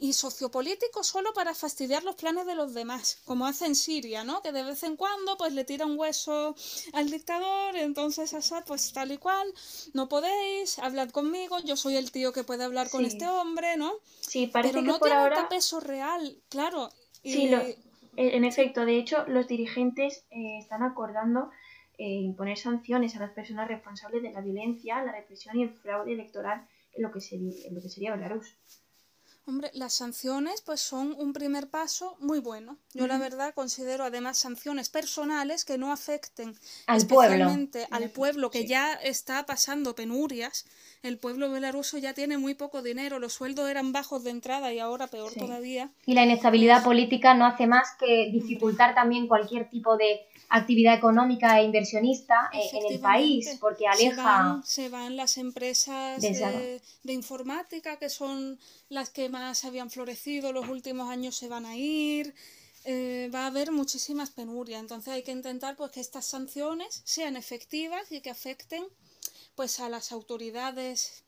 y 0.00 0.12
sociopolítico 0.12 1.02
solo 1.02 1.32
para 1.34 1.54
fastidiar 1.54 2.04
los 2.04 2.14
planes 2.14 2.46
de 2.46 2.54
los 2.54 2.72
demás, 2.72 3.18
como 3.24 3.46
hace 3.46 3.66
en 3.66 3.74
Siria, 3.74 4.22
¿no? 4.22 4.42
Que 4.42 4.52
de 4.52 4.62
vez 4.62 4.84
en 4.84 4.96
cuando 4.96 5.36
pues 5.36 5.52
le 5.52 5.64
tira 5.64 5.86
un 5.86 5.98
hueso 5.98 6.54
al 6.92 7.10
dictador, 7.10 7.76
entonces 7.76 8.32
Assad 8.32 8.64
pues 8.64 8.92
tal 8.92 9.10
y 9.10 9.18
cual, 9.18 9.52
no 9.94 10.08
podéis, 10.08 10.78
hablad 10.78 11.10
conmigo, 11.10 11.58
yo 11.60 11.76
soy 11.76 11.96
el 11.96 12.12
tío 12.12 12.32
que 12.32 12.44
puede 12.44 12.62
hablar 12.62 12.90
con 12.90 13.04
este 13.04 13.26
hombre, 13.26 13.76
¿no? 13.76 13.92
Sí, 14.20 14.46
parece 14.46 14.74
Pero 14.74 14.84
que 14.84 14.92
no 14.92 14.98
por 14.98 15.08
tiene 15.08 15.22
ahora... 15.22 15.48
peso 15.48 15.80
real, 15.80 16.40
claro. 16.48 16.67
Sí, 17.22 17.48
lo, 17.48 17.60
en 18.16 18.44
efecto, 18.44 18.84
de 18.84 18.98
hecho, 18.98 19.24
los 19.26 19.46
dirigentes 19.46 20.26
eh, 20.30 20.58
están 20.58 20.82
acordando 20.82 21.50
eh, 21.98 22.20
imponer 22.20 22.56
sanciones 22.56 23.16
a 23.16 23.20
las 23.20 23.30
personas 23.30 23.68
responsables 23.68 24.22
de 24.22 24.32
la 24.32 24.40
violencia, 24.40 25.02
la 25.02 25.12
represión 25.12 25.58
y 25.58 25.62
el 25.62 25.70
fraude 25.70 26.12
electoral 26.12 26.66
en 26.92 27.02
lo 27.02 27.12
que 27.12 27.20
sería, 27.20 27.52
en 27.66 27.74
lo 27.74 27.82
que 27.82 27.88
sería 27.88 28.14
Belarus. 28.14 28.56
Hombre, 29.48 29.70
las 29.72 29.94
sanciones 29.94 30.60
pues 30.60 30.78
son 30.78 31.14
un 31.16 31.32
primer 31.32 31.70
paso 31.70 32.18
muy 32.20 32.38
bueno. 32.38 32.76
Yo 32.92 33.06
la 33.06 33.16
verdad 33.16 33.54
considero 33.54 34.04
además 34.04 34.36
sanciones 34.36 34.90
personales 34.90 35.64
que 35.64 35.78
no 35.78 35.90
afecten 35.90 36.54
al 36.86 36.98
especialmente 36.98 37.86
pueblo. 37.88 37.96
al 37.96 38.10
pueblo 38.10 38.50
que 38.50 38.66
ya 38.66 38.92
está 38.92 39.46
pasando 39.46 39.94
penurias. 39.94 40.66
El 41.02 41.16
pueblo 41.16 41.50
belaruso 41.50 41.96
ya 41.96 42.12
tiene 42.12 42.36
muy 42.36 42.52
poco 42.52 42.82
dinero, 42.82 43.18
los 43.18 43.32
sueldos 43.32 43.70
eran 43.70 43.90
bajos 43.90 44.22
de 44.22 44.32
entrada 44.32 44.70
y 44.74 44.80
ahora 44.80 45.06
peor 45.06 45.32
todavía. 45.32 45.88
Y 46.04 46.12
la 46.12 46.24
inestabilidad 46.24 46.84
política 46.84 47.32
no 47.32 47.46
hace 47.46 47.66
más 47.66 47.88
que 47.98 48.28
dificultar 48.30 48.94
también 48.94 49.28
cualquier 49.28 49.70
tipo 49.70 49.96
de 49.96 50.26
actividad 50.48 50.94
económica 50.94 51.60
e 51.60 51.64
inversionista 51.64 52.50
eh, 52.52 52.70
en 52.72 52.92
el 52.92 53.00
país, 53.00 53.56
porque 53.60 53.86
aleja... 53.86 54.60
Se 54.64 54.88
van, 54.88 55.16
las 55.16 55.36
empresas 55.36 56.20
de, 56.20 56.80
informática, 57.12 57.98
que 57.98 58.08
son 58.08 58.58
las 58.88 59.10
que 59.10 59.28
más 59.28 59.64
habían 59.64 59.90
florecido 59.90 60.52
los 60.52 60.68
últimos 60.68 61.10
años, 61.10 61.36
se 61.36 61.48
van 61.48 61.66
a 61.66 61.76
ir. 61.76 62.34
Eh, 62.84 63.30
va 63.34 63.44
a 63.44 63.46
haber 63.48 63.70
muchísimas 63.72 64.30
penurias. 64.30 64.80
Entonces 64.80 65.12
hay 65.12 65.22
que 65.22 65.32
intentar 65.32 65.76
pues, 65.76 65.90
que 65.90 66.00
estas 66.00 66.24
sanciones 66.24 67.02
sean 67.04 67.36
efectivas 67.36 68.10
y 68.10 68.20
que 68.20 68.30
afecten 68.30 68.84
pues, 69.54 69.80
a 69.80 69.88
las 69.88 70.12
autoridades 70.12 71.24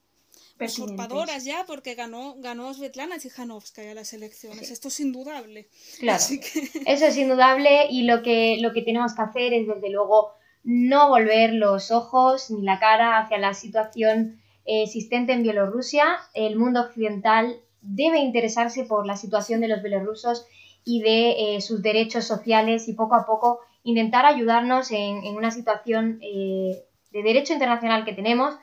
usurpadoras 0.66 1.44
ya, 1.44 1.64
porque 1.66 1.94
ganó, 1.94 2.34
ganó 2.38 2.72
Svetlana 2.72 3.18
Tikhanovskaya 3.18 3.94
las 3.94 4.12
elecciones. 4.12 4.70
Esto 4.70 4.88
es 4.88 5.00
indudable. 5.00 5.68
Claro. 5.98 6.22
Eso 6.86 7.06
es 7.06 7.16
indudable 7.16 7.86
y 7.90 8.02
lo 8.02 8.22
que, 8.22 8.58
lo 8.60 8.72
que 8.72 8.82
tenemos 8.82 9.14
que 9.14 9.22
hacer 9.22 9.52
es, 9.52 9.66
desde 9.66 9.90
luego, 9.90 10.32
no 10.62 11.08
volver 11.08 11.54
los 11.54 11.90
ojos 11.90 12.50
ni 12.50 12.62
la 12.62 12.78
cara 12.78 13.18
hacia 13.18 13.38
la 13.38 13.54
situación 13.54 14.40
existente 14.66 15.32
en 15.32 15.42
Bielorrusia. 15.42 16.04
El 16.34 16.56
mundo 16.56 16.82
occidental 16.82 17.60
debe 17.80 18.20
interesarse 18.20 18.84
por 18.84 19.06
la 19.06 19.16
situación 19.16 19.60
de 19.60 19.68
los 19.68 19.82
bielorrusos 19.82 20.46
y 20.84 21.00
de 21.02 21.56
eh, 21.56 21.60
sus 21.60 21.82
derechos 21.82 22.24
sociales 22.24 22.88
y 22.88 22.94
poco 22.94 23.14
a 23.14 23.26
poco 23.26 23.60
intentar 23.82 24.26
ayudarnos 24.26 24.90
en, 24.90 25.24
una 25.34 25.50
situación 25.50 26.20
eh, 26.22 26.84
de 27.10 27.22
derecho 27.22 27.52
internacional 27.52 28.04
que 28.04 28.12
tenemos 28.12 28.54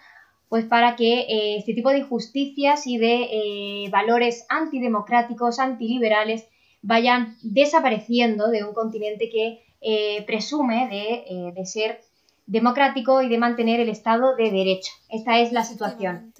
pues 0.49 0.65
para 0.65 0.95
que 0.95 1.19
eh, 1.21 1.57
este 1.57 1.73
tipo 1.73 1.89
de 1.89 1.99
injusticias 1.99 2.87
y 2.87 2.97
de 2.97 3.23
eh, 3.31 3.89
valores 3.91 4.45
antidemocráticos, 4.49 5.59
antiliberales, 5.59 6.47
vayan 6.81 7.35
desapareciendo 7.41 8.47
de 8.47 8.63
un 8.63 8.73
continente 8.73 9.29
que 9.29 9.63
eh, 9.81 10.23
presume 10.25 10.87
de, 10.87 11.65
ser 11.65 12.01
democrático 12.45 13.21
y 13.21 13.29
de 13.29 13.37
mantener 13.37 13.79
el 13.79 13.89
Estado 13.89 14.35
de 14.35 14.51
Derecho. 14.51 14.91
Esta 15.09 15.39
es 15.39 15.51
la 15.51 15.63
situación. 15.63 16.33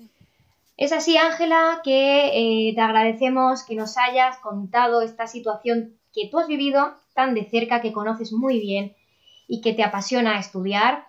Es 0.77 0.91
así, 0.93 1.17
Ángela, 1.17 1.81
que 1.83 2.71
te 2.73 2.81
agradecemos 2.81 3.63
que 3.63 3.75
nos 3.75 3.97
hayas 3.97 4.37
contado 4.37 5.01
esta 5.01 5.27
situación 5.27 5.97
que 6.13 6.29
tú 6.29 6.39
has 6.39 6.47
vivido 6.47 6.93
tan 7.13 7.33
de 7.33 7.45
cerca, 7.49 7.81
que 7.81 7.91
conoces 7.91 8.31
muy 8.31 8.59
bien 8.59 8.95
y 9.47 9.61
que 9.61 9.73
te 9.73 9.83
apasiona 9.83 10.39
estudiar 10.39 11.07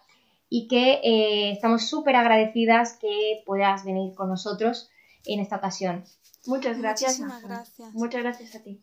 y 0.48 0.68
que 0.68 1.00
eh, 1.02 1.52
estamos 1.52 1.88
súper 1.88 2.16
agradecidas 2.16 2.98
que 2.98 3.42
puedas 3.44 3.84
venir 3.84 4.14
con 4.14 4.28
nosotros 4.28 4.90
en 5.24 5.40
esta 5.40 5.56
ocasión. 5.56 6.04
Muchas 6.46 6.78
gracias. 6.78 7.20
gracias. 7.42 7.94
Muchas 7.94 8.22
gracias 8.22 8.54
a 8.54 8.62
ti. 8.62 8.80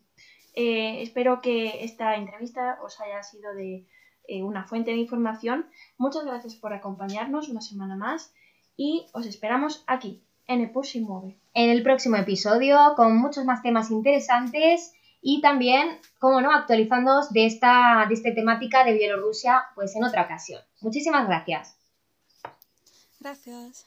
Eh, 0.54 1.02
espero 1.02 1.40
que 1.40 1.84
esta 1.84 2.16
entrevista 2.16 2.78
os 2.82 3.00
haya 3.00 3.22
sido 3.22 3.54
de 3.54 3.86
eh, 4.28 4.42
una 4.42 4.64
fuente 4.64 4.92
de 4.92 4.98
información. 4.98 5.66
Muchas 5.98 6.24
gracias 6.24 6.54
por 6.54 6.72
acompañarnos 6.72 7.48
una 7.48 7.60
semana 7.60 7.96
más 7.96 8.32
y 8.76 9.06
os 9.12 9.26
esperamos 9.26 9.84
aquí, 9.86 10.22
en 10.46 10.60
el 10.60 10.70
Push 10.70 10.96
y 10.96 11.00
Mueve. 11.00 11.38
En 11.54 11.70
el 11.70 11.82
próximo 11.82 12.16
episodio 12.16 12.94
con 12.96 13.16
muchos 13.16 13.44
más 13.44 13.62
temas 13.62 13.90
interesantes 13.90 14.92
y 15.20 15.40
también, 15.40 15.98
como 16.18 16.40
no, 16.40 16.52
actualizándoos 16.52 17.32
de 17.32 17.46
esta, 17.46 18.06
de 18.08 18.14
esta 18.14 18.32
temática 18.34 18.84
de 18.84 18.94
Bielorrusia 18.94 19.64
pues 19.74 19.96
en 19.96 20.04
otra 20.04 20.22
ocasión. 20.22 20.60
Muchísimas 20.86 21.26
gracias. 21.26 21.74
Gracias. 23.18 23.86